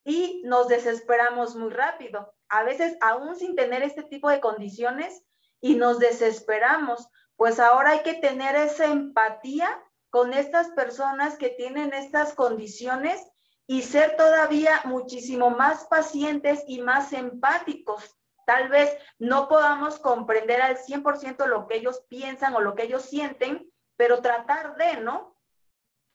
[0.04, 2.34] y nos desesperamos muy rápido.
[2.48, 5.24] A veces, aún sin tener este tipo de condiciones,
[5.64, 11.94] y nos desesperamos, pues ahora hay que tener esa empatía con estas personas que tienen
[11.94, 13.26] estas condiciones
[13.66, 18.14] y ser todavía muchísimo más pacientes y más empáticos.
[18.44, 23.06] Tal vez no podamos comprender al 100% lo que ellos piensan o lo que ellos
[23.06, 25.33] sienten, pero tratar de, ¿no?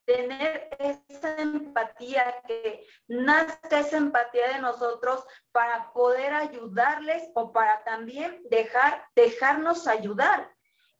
[0.09, 8.41] Tener esa empatía, que nazca esa empatía de nosotros para poder ayudarles o para también
[8.49, 10.51] dejar, dejarnos ayudar.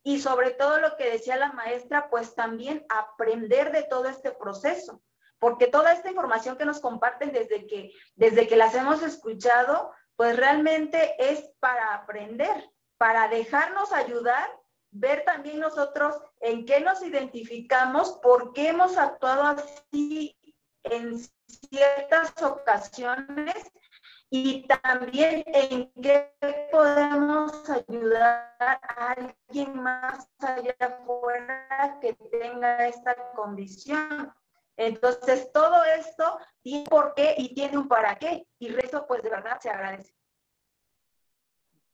[0.04, 5.02] Y sobre todo lo que decía la maestra, pues también aprender de todo este proceso,
[5.40, 10.36] porque toda esta información que nos comparten desde que, desde que las hemos escuchado, pues
[10.36, 14.48] realmente es para aprender, para dejarnos ayudar
[14.90, 20.36] ver también nosotros en qué nos identificamos, por qué hemos actuado así
[20.84, 23.72] en ciertas ocasiones
[24.30, 26.32] y también en qué
[26.70, 34.32] podemos ayudar a alguien más allá afuera que tenga esta condición.
[34.76, 38.46] Entonces, todo esto tiene por qué y tiene un para qué.
[38.58, 40.14] Y eso, pues, de verdad se agradece.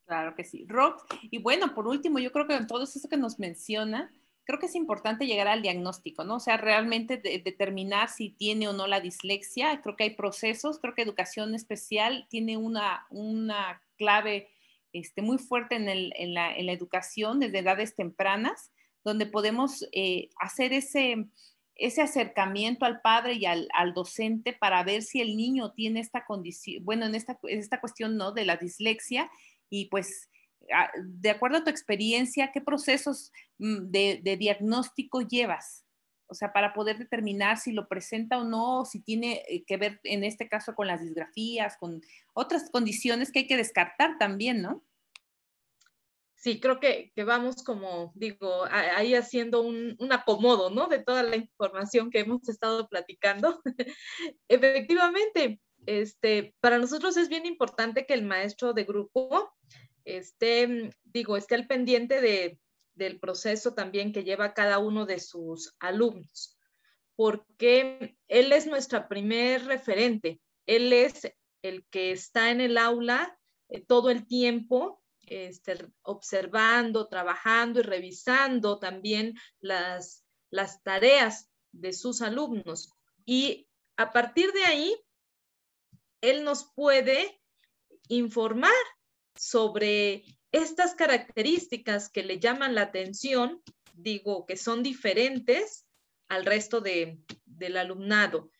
[0.07, 0.64] Claro que sí.
[0.68, 4.12] Rox, y bueno, por último, yo creo que en todo eso que nos menciona,
[4.44, 6.36] creo que es importante llegar al diagnóstico, ¿no?
[6.36, 9.80] O sea, realmente determinar si tiene o no la dislexia.
[9.82, 14.48] Creo que hay procesos, creo que educación especial tiene una, una clave
[14.92, 18.70] este, muy fuerte en, el, en, la, en, la, educación desde edades tempranas,
[19.04, 21.26] donde podemos eh, hacer ese,
[21.74, 26.24] ese acercamiento al padre y al, al, docente para ver si el niño tiene esta
[26.24, 28.30] condición, bueno, en esta, esta cuestión, ¿no?
[28.30, 29.28] De la dislexia
[29.71, 30.29] y pues
[30.73, 35.85] Ah, de acuerdo a tu experiencia, ¿qué procesos mm, de, diagnóstico llevas?
[36.29, 40.01] O sea, para poder determinar si lo presenta o no, si tiene eh, que ver
[40.03, 42.03] en este caso con las disgrafías, con
[42.35, 44.85] otras condiciones que hay que descartar también, ¿no?
[46.35, 50.87] Sí, creo que, vamos como, digo, ahí haciendo un, un, acomodo, ¿no?
[50.87, 53.62] De toda la información que hemos estado platicando.
[54.49, 59.53] Efectivamente, este, para nosotros es bien importante que el maestro de grupo
[60.05, 62.61] esté, digo, esté al pendiente de,
[62.95, 66.59] del proceso también que lleva cada uno de sus alumnos,
[67.14, 71.32] porque él es nuestra primer referente, él es
[71.62, 78.78] el que está en el aula eh, todo el tiempo, este, observando, trabajando y revisando
[78.78, 82.93] también las, las tareas de sus alumnos.
[83.24, 84.97] Y a partir de ahí,
[86.31, 87.41] él nos puede
[88.09, 88.72] informar
[89.37, 93.62] sobre estas características que le llaman la atención,
[93.95, 95.87] digo, que son diferentes
[96.29, 98.51] al resto de, del alumnado.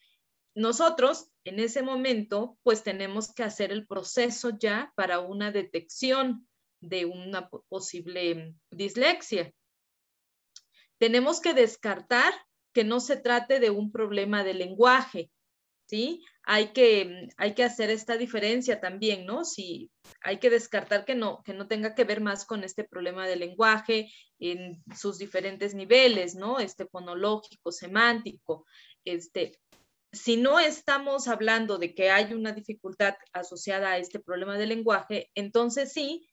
[0.55, 6.49] Nosotros, en ese momento, pues tenemos que hacer el proceso ya para una detección
[6.81, 9.53] de una posible dislexia.
[10.99, 12.33] Tenemos que descartar
[12.73, 15.31] que no se trate de un problema de lenguaje,
[15.87, 16.25] ¿sí?
[16.43, 19.45] Hay que, hay que hacer esta diferencia también, ¿no?
[19.45, 19.91] Si
[20.23, 23.41] hay que descartar que no, que no tenga que ver más con este problema del
[23.41, 26.61] lenguaje en sus diferentes niveles, ¿no?
[26.61, 28.67] Este fonológico, semántico,
[29.05, 29.59] este,
[30.13, 35.31] si no estamos hablando de que hay una dificultad asociada a este problema del lenguaje,
[35.35, 36.27] entonces sí,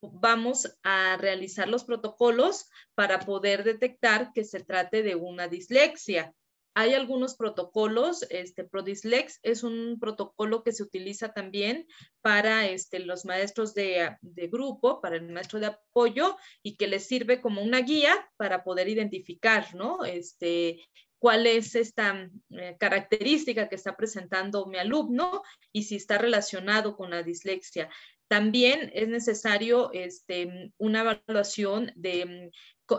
[0.00, 6.34] vamos a realizar los protocolos para poder detectar que se trate de una dislexia.
[6.78, 11.86] Hay algunos protocolos, este Prodislex es un protocolo que se utiliza también
[12.20, 14.14] para este, los maestros de,
[14.52, 18.90] grupo, para el maestro de apoyo y que les sirve como una guía para poder
[18.90, 20.04] identificar, ¿no?
[20.04, 20.84] Este,
[21.18, 25.40] cuál es esta eh, característica que está presentando mi alumno
[25.72, 27.88] y si está relacionado con la dislexia.
[28.28, 29.90] También es necesario
[30.76, 32.50] una evaluación de,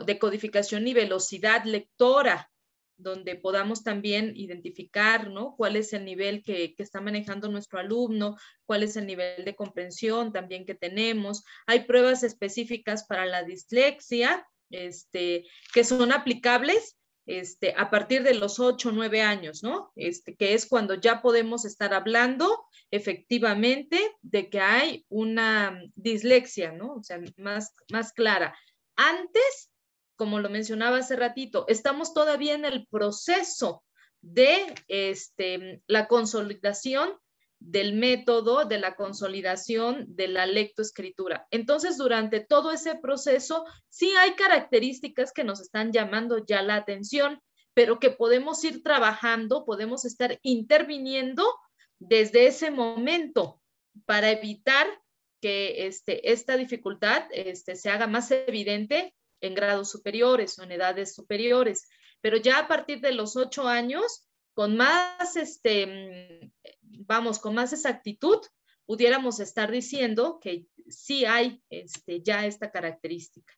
[0.04, 2.50] de codificación y velocidad lectora
[2.98, 5.56] donde podamos también identificar, ¿no?
[5.56, 10.32] Cuál es el nivel que, está manejando nuestro alumno, cuál es el nivel de comprensión
[10.32, 11.44] también que tenemos.
[11.68, 18.60] Hay pruebas específicas para la dislexia, este, que son aplicables este, a partir de los
[18.60, 19.92] 8 o 9 años, ¿no?
[19.96, 26.96] Este, que es cuando ya podemos estar hablando efectivamente de que hay una dislexia, ¿no?
[26.96, 28.58] O sea, más, más clara.
[28.96, 29.72] Antes
[30.18, 33.84] como lo mencionaba hace ratito, estamos todavía en el proceso
[34.22, 37.14] de este, la consolidación
[37.60, 41.48] del método, de la consolidación de la lectoescritura.
[41.52, 47.42] Entonces, durante todo ese proceso, sí hay características que nos están llamando ya la atención,
[47.74, 51.46] pero que podemos ir trabajando, podemos estar interviniendo
[52.00, 53.62] desde ese momento
[54.06, 54.88] para evitar
[55.42, 61.14] que este, esta dificultad este, se haga más evidente en grados superiores o en edades
[61.14, 61.88] superiores,
[62.22, 68.40] pero ya a partir de los ocho años, con más, este, vamos, con más exactitud,
[68.86, 73.54] pudiéramos estar diciendo que sí hay este, ya esta característica.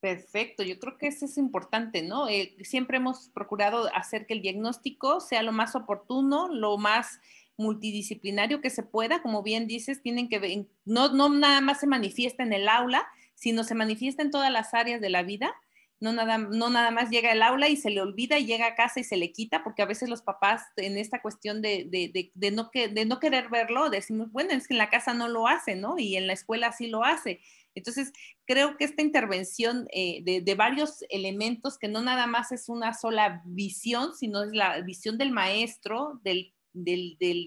[0.00, 2.28] Perfecto, yo creo que eso es importante, ¿no?
[2.28, 7.18] Eh, siempre hemos procurado hacer que el diagnóstico sea lo más oportuno, lo más
[7.56, 12.42] multidisciplinario que se pueda, como bien dices, tienen que no, no nada más se manifiesta
[12.42, 15.54] en el aula, sino se manifiesta en todas las áreas de la vida.
[16.00, 18.74] No nada, no nada más llega al aula y se le olvida y llega a
[18.74, 21.88] casa y se le quita, porque a veces los papás en esta cuestión de,
[22.34, 25.28] de, no, que, de no querer verlo, decimos, bueno, es que en la casa no
[25.28, 25.98] lo hace, ¿no?
[25.98, 27.40] Y en la escuela sí lo hace.
[27.76, 28.10] Entonces,
[28.46, 33.42] creo que esta intervención eh, de, varios elementos, que no nada más es una sola
[33.44, 36.54] visión, sino es la visión del maestro, del,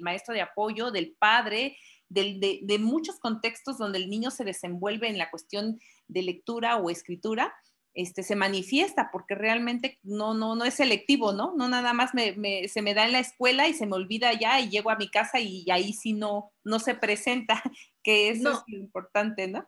[0.01, 1.77] maestro de apoyo, del padre,
[2.09, 6.89] de, de, muchos contextos donde el niño se desenvuelve en la cuestión de lectura o
[6.89, 7.53] escritura,
[7.93, 11.55] este, se manifiesta, porque realmente no, no, no es selectivo, ¿no?
[11.55, 14.69] No nada más se me da en la escuela y se me olvida ya y
[14.69, 17.61] llego a mi casa y ahí sí no, no se presenta,
[18.03, 19.67] que eso es lo importante, ¿no?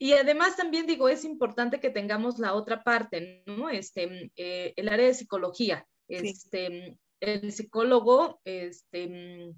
[0.00, 3.68] Y además también digo, es importante que tengamos la otra parte, ¿no?
[3.68, 5.86] Este, eh, el área de psicología.
[6.06, 9.52] Este, el psicólogo este,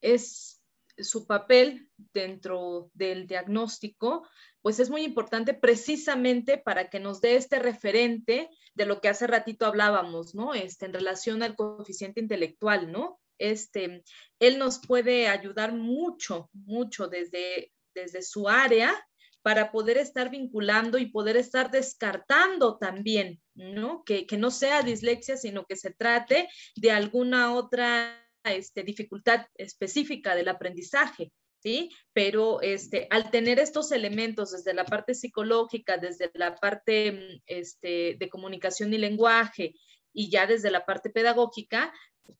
[0.00, 0.61] es
[0.98, 4.26] su papel dentro del diagnóstico,
[4.60, 9.26] pues es muy importante precisamente para que nos dé este referente de lo que hace
[9.26, 10.54] ratito hablábamos, ¿no?
[10.54, 13.20] Este, en relación al coeficiente intelectual, ¿no?
[13.38, 14.04] Este,
[14.38, 18.94] él nos puede ayudar mucho, mucho desde, desde su área
[19.42, 24.04] para poder estar vinculando y poder estar descartando también, ¿no?
[24.04, 30.48] Que, no sea dislexia, sino que se trate de alguna otra este, dificultad específica del
[30.48, 31.32] aprendizaje.
[31.62, 31.90] ¿Sí?
[32.12, 38.28] Pero este, al tener estos elementos desde la parte psicológica, desde la parte este, de
[38.28, 39.74] comunicación y lenguaje
[40.12, 41.92] y ya desde la parte pedagógica,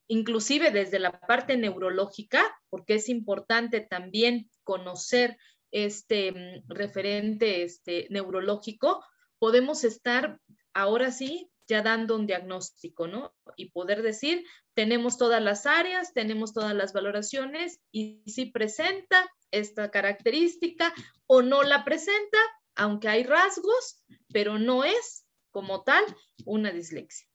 [0.08, 5.36] inclusive desde la parte neurológica, porque es importante también conocer
[5.70, 9.04] este mm, referente este, neurológico,
[9.38, 10.38] podemos estar
[10.74, 13.34] ahora sí ya dando un diagnóstico, ¿no?
[13.56, 14.44] Y poder decir,
[14.74, 20.92] tenemos todas las áreas, tenemos todas las valoraciones y si presenta esta característica
[21.26, 22.36] o no la presenta,
[22.74, 24.04] aunque hay rasgos,
[24.34, 26.04] pero no es como tal
[26.44, 27.26] una dislexia.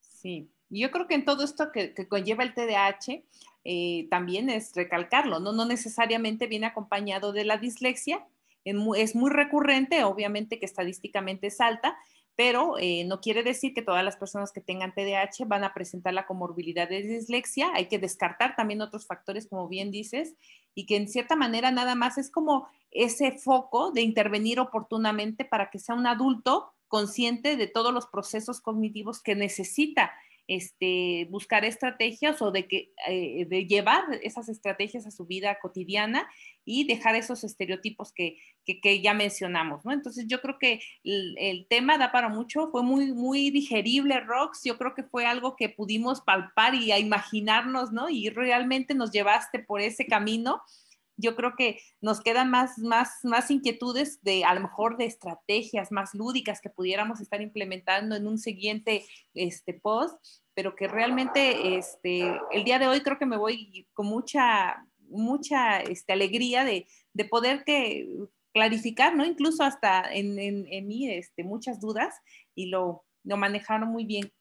[0.00, 3.22] Sí, yo creo que en todo esto que, conlleva el TDAH,
[3.62, 5.52] eh, también es recalcarlo, ¿no?
[5.52, 8.26] no necesariamente viene acompañado de la dislexia,
[8.64, 11.96] es muy recurrente, obviamente que estadísticamente es alta,
[12.36, 16.14] pero eh, no quiere decir que todas las personas que tengan TDAH van a presentar
[16.14, 17.70] la comorbilidad de dislexia.
[17.74, 20.34] Hay que descartar también otros factores, como bien dices,
[20.74, 25.70] y que en cierta manera nada más es como ese foco de intervenir oportunamente para
[25.70, 30.12] que sea un adulto consciente de todos los procesos cognitivos que necesita
[30.46, 36.28] este, buscar estrategias o de, que, eh, de llevar esas estrategias a su vida cotidiana
[36.64, 39.92] y dejar esos estereotipos que, que, ya mencionamos, ¿no?
[39.92, 44.78] Entonces yo creo que el, tema da para mucho, fue muy, muy digerible, Rox, yo
[44.78, 48.08] creo que fue algo que pudimos palpar y a imaginarnos, ¿no?
[48.08, 50.62] Y realmente nos llevaste por ese camino
[51.16, 55.92] yo creo que nos quedan más, más, más inquietudes de a lo mejor de estrategias
[55.92, 59.04] más lúdicas que pudiéramos estar implementando en un siguiente
[59.34, 60.16] este, post,
[60.54, 65.80] pero que realmente este, el día de hoy creo que me voy con mucha, mucha
[65.80, 68.08] este, alegría de, de poder que
[68.52, 69.24] clarificar, ¿no?
[69.24, 72.14] Incluso hasta en, en, en mí este, muchas dudas
[72.54, 74.32] y lo, lo manejaron muy bien.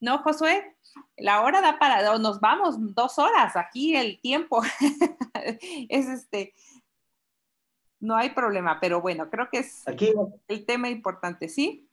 [0.00, 0.76] ¿No, Josué?
[1.16, 4.62] La hora da para, nos vamos dos horas, aquí el tiempo
[5.88, 6.54] es este,
[8.00, 10.12] no hay problema, pero bueno, creo que es aquí,
[10.48, 11.88] el tema importante, ¿sí?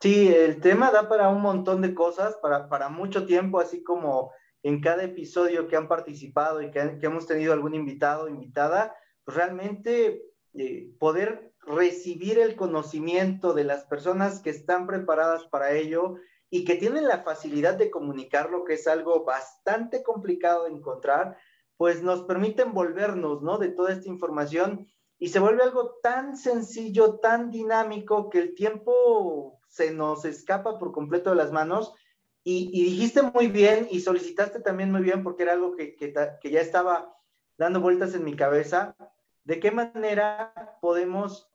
[0.00, 4.32] Sí, el tema da para un montón de cosas, para, para mucho tiempo, así como
[4.62, 9.36] en cada episodio que han participado y que, hemos tenido algún invitado o invitada, pues
[9.36, 10.22] realmente
[10.54, 16.16] eh, poder recibir el conocimiento de las personas que están preparadas para ello
[16.50, 21.38] y que tienen la facilidad de comunicarlo, que es algo bastante complicado de encontrar,
[21.76, 23.56] pues nos permite envolvernos, ¿no?
[23.56, 24.86] De toda esta información
[25.20, 30.92] y se vuelve algo tan sencillo, tan dinámico, que el tiempo se nos escapa por
[30.92, 31.94] completo de las manos.
[32.42, 36.60] Y, dijiste muy bien y solicitaste también muy bien porque era algo que, que ya
[36.60, 37.14] estaba
[37.58, 38.96] dando vueltas en mi cabeza,
[39.44, 41.49] de qué manera podemos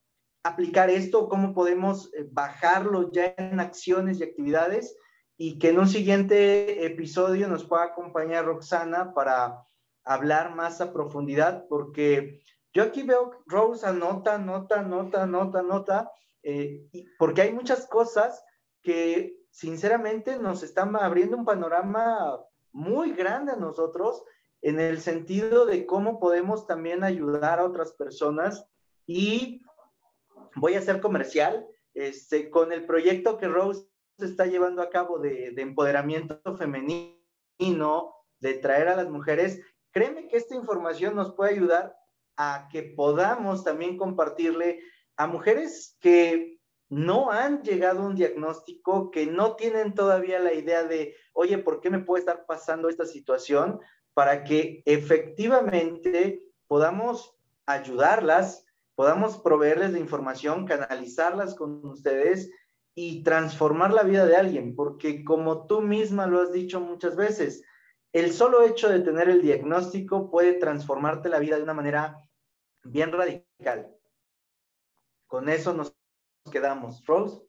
[0.46, 4.96] aplicar esto, cómo podemos eh, bajarlo ya en acciones y actividades
[5.38, 9.66] y que en un siguiente episodio nos pueda acompañar Roxana para
[10.04, 12.44] hablar más a profundidad, porque
[12.76, 16.12] yo aquí veo Rose anota, nota, nota, nota, nota,
[16.44, 16.86] eh,
[17.18, 18.46] porque hay muchas cosas
[18.84, 22.40] que sinceramente nos están abriendo un panorama
[22.72, 24.24] muy grande a nosotros
[24.62, 28.68] en el sentido de cómo podemos también ayudar a otras personas
[29.08, 29.64] y
[30.56, 33.88] voy a ser comercial, este, con el proyecto que Rose
[34.18, 40.56] está llevando a cabo de, empoderamiento femenino, de traer a las mujeres, créeme que esta
[40.56, 41.96] información nos puede ayudar
[42.38, 44.80] a que podamos también compartirle
[45.16, 50.84] a mujeres que no han llegado a un diagnóstico, que no tienen todavía la idea
[50.84, 53.80] de, oye, ¿por qué me puede estar pasando esta situación?
[54.14, 57.36] Para que efectivamente podamos
[57.66, 58.66] ayudarlas
[58.96, 62.52] podamos proveerles de información, canalizarlas con ustedes
[62.96, 67.64] y transformar la vida de alguien, porque como tú misma lo has dicho muchas veces,
[68.14, 72.18] el solo hecho de tener el diagnóstico puede transformarte la vida de una manera
[72.84, 73.94] bien radical.
[75.28, 75.94] Con eso nos
[76.50, 77.06] quedamos.
[77.06, 77.42] Rose.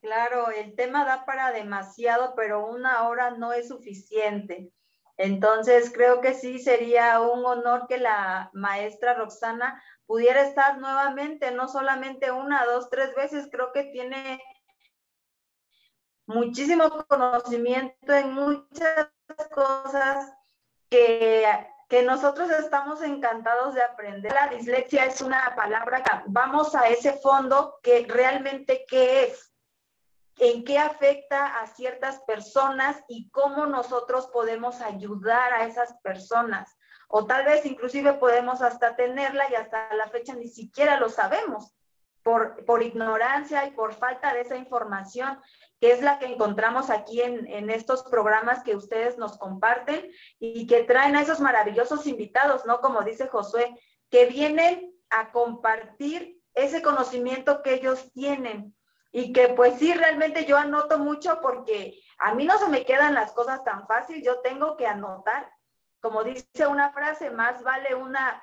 [0.00, 4.72] Claro, el tema da para demasiado, pero una hora no es suficiente.
[5.18, 11.68] Entonces, creo que sí sería un honor que la maestra Roxana pudiera estar nuevamente, no
[11.68, 14.42] solamente una, dos, tres veces, creo que tiene
[16.24, 19.10] muchísimo conocimiento en muchas
[19.54, 20.32] cosas
[20.88, 21.46] que,
[21.90, 24.32] que nosotros estamos encantados de aprender.
[24.32, 29.54] La dislexia es una palabra, vamos a ese fondo que realmente qué es,
[30.38, 36.77] en qué afecta a ciertas personas y cómo nosotros podemos ayudar a esas personas.
[37.08, 41.74] O tal vez inclusive podemos hasta tenerla y hasta la fecha ni siquiera lo sabemos
[42.22, 45.40] por, por ignorancia y por falta de esa información
[45.80, 50.66] que es la que encontramos aquí en, en, estos programas que ustedes nos comparten y
[50.66, 52.80] que traen a esos maravillosos invitados, ¿no?
[52.80, 53.78] Como dice Josué,
[54.10, 58.74] que vienen a compartir ese conocimiento que ellos tienen
[59.12, 63.14] y que pues sí, realmente yo anoto mucho porque a mí no se me quedan
[63.14, 65.50] las cosas tan fácil, yo tengo que anotar.
[66.00, 68.42] Como dice una frase, más vale una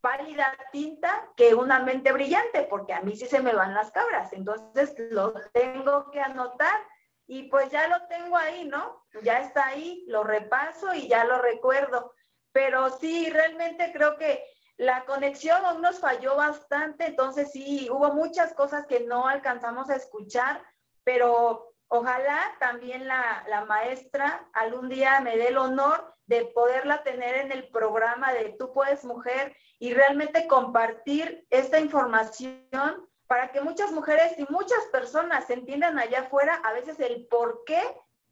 [0.00, 4.32] pálida tinta que una mente brillante, porque a mí sí se me van las cabras,
[4.32, 6.80] entonces lo tengo que anotar
[7.26, 9.04] y pues ya lo tengo ahí, ¿no?
[9.22, 12.14] Ya está ahí, lo repaso y ya lo recuerdo.
[12.52, 14.44] Pero sí, realmente creo que
[14.76, 19.96] la conexión aún nos falló bastante, entonces sí, hubo muchas cosas que no alcanzamos a
[19.96, 20.62] escuchar,
[21.02, 27.36] pero ojalá también la, la maestra algún día me dé el honor de poderla tener
[27.36, 33.92] en el programa de Tú puedes mujer y realmente compartir esta información para que muchas
[33.92, 37.80] mujeres y muchas personas entiendan allá afuera a veces el porqué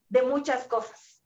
[0.09, 1.23] de muchas cosas.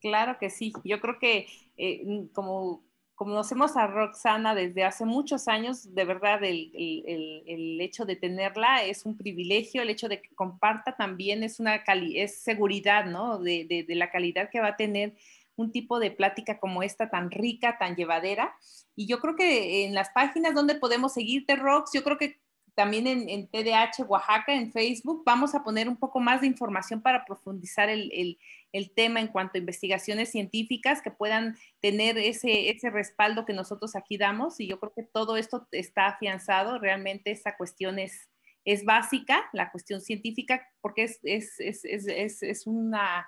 [0.00, 1.46] Claro que sí, yo creo que
[1.76, 2.82] eh, como
[3.14, 8.82] conocemos a Roxana desde hace muchos años, de verdad el, el, el, hecho de tenerla
[8.82, 13.38] es un privilegio, el hecho de que comparta también es una es seguridad, ¿no?
[13.38, 15.14] De, de, de, la calidad que va a tener
[15.56, 18.54] un tipo de plática como esta tan rica, tan llevadera.
[18.96, 22.40] Y yo creo que en las páginas donde podemos seguirte, Rox, yo creo que
[22.74, 27.00] también en, en TDH Oaxaca, en Facebook, vamos a poner un poco más de información
[27.00, 28.38] para profundizar el,
[28.72, 33.94] el, tema en cuanto a investigaciones científicas que puedan tener ese, ese respaldo que nosotros
[33.94, 34.58] aquí damos.
[34.58, 36.78] Y yo creo que todo esto está afianzado.
[36.78, 38.28] Realmente esa cuestión es,
[38.64, 43.26] es básica, la cuestión científica, porque es, es, es una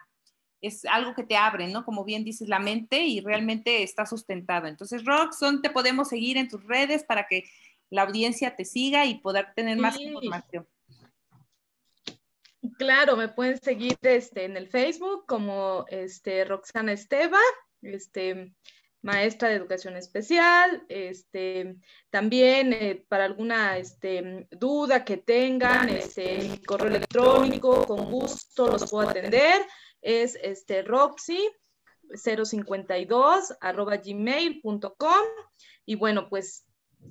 [0.66, 1.84] es algo que te abre, ¿no?
[1.84, 4.66] Como bien dices, la mente y realmente está sustentado.
[4.66, 7.44] Entonces, Roxon, te podemos seguir en tus redes para que
[7.90, 10.66] la audiencia te siga y poder tener más información.
[12.78, 17.38] Claro, me pueden seguir este, en el Facebook como este, Roxana Esteva,
[17.82, 18.52] este,
[19.02, 20.84] maestra de educación especial.
[20.88, 21.76] Este,
[22.10, 29.08] también eh, para alguna este, duda que tengan, este, correo electrónico, con gusto los puedo
[29.08, 29.62] atender
[30.07, 31.50] es este Roxy
[32.14, 35.26] 052 arroba gmail.com
[35.84, 36.64] y bueno, pues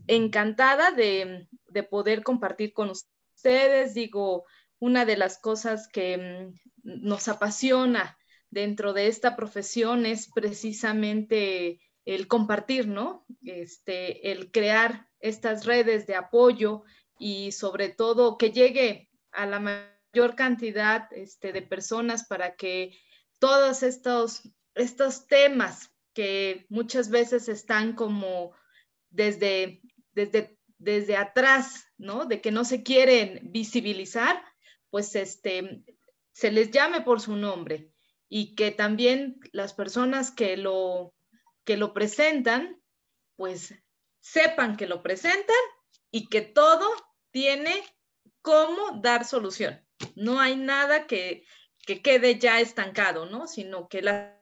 [0.07, 3.93] encantada de, de, poder compartir con ustedes.
[3.93, 4.45] Digo,
[4.79, 8.17] una de las cosas que mm, nos apasiona
[8.49, 13.25] dentro de esta profesión es precisamente el compartir, ¿no?
[13.43, 16.83] Este, el crear estas redes de apoyo
[17.19, 19.59] y sobre todo que llegue a la
[20.15, 22.97] mayor cantidad este, de personas para que
[23.37, 28.55] todos estos, estos temas que muchas veces están como
[29.09, 29.81] desde,
[30.13, 32.23] desde, desde atrás, ¿no?
[32.23, 34.41] De que no se quieren visibilizar,
[34.89, 35.83] pues este,
[36.31, 37.91] se les llame por su nombre
[38.29, 41.13] y que también las personas que lo,
[41.65, 42.81] que lo presentan,
[43.35, 43.75] pues
[44.21, 45.65] sepan que lo presentan
[46.09, 46.87] y que todo
[47.31, 47.83] tiene
[48.41, 49.84] cómo dar solución.
[50.15, 51.45] No hay nada que,
[51.85, 53.47] que quede ya estancado, ¿no?
[53.47, 54.35] Sino que la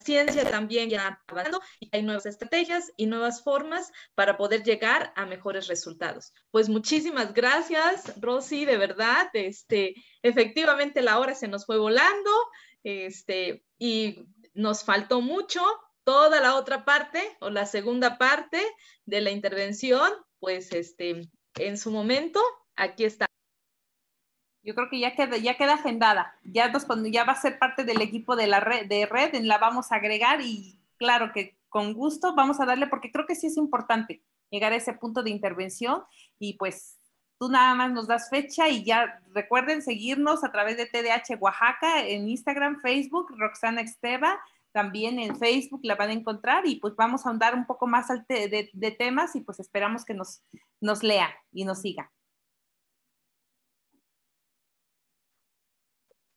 [0.00, 5.26] ciencia también ya avanzando y hay nuevas estrategias y nuevas formas para poder llegar a
[5.26, 6.32] mejores resultados.
[6.50, 12.30] Pues muchísimas gracias, Rosy, de verdad, este, efectivamente la hora se nos fue volando,
[12.82, 14.24] este, y
[14.54, 15.62] nos faltó mucho,
[16.04, 18.62] toda la otra parte o la segunda parte
[19.04, 21.28] de la intervención, pues este,
[21.58, 22.40] en su momento,
[22.76, 23.26] aquí está.
[24.62, 27.84] Yo creo que ya queda, ya queda agendada, ya, nos, ya va a ser parte
[27.84, 31.94] del equipo de la red, de red, la vamos a agregar y claro que con
[31.94, 35.30] gusto vamos a darle, porque creo que sí es importante llegar a ese punto de
[35.30, 36.02] intervención
[36.38, 36.98] y pues
[37.38, 42.06] tú nada más nos das fecha y ya recuerden seguirnos a través de TDH Oaxaca
[42.06, 44.40] en Instagram, Facebook, Roxana Esteba,
[44.72, 48.08] también en Facebook la van a encontrar y pues vamos a ahondar un poco más
[48.28, 50.42] de, de, temas y pues esperamos que nos,
[50.80, 52.12] nos lea y nos siga.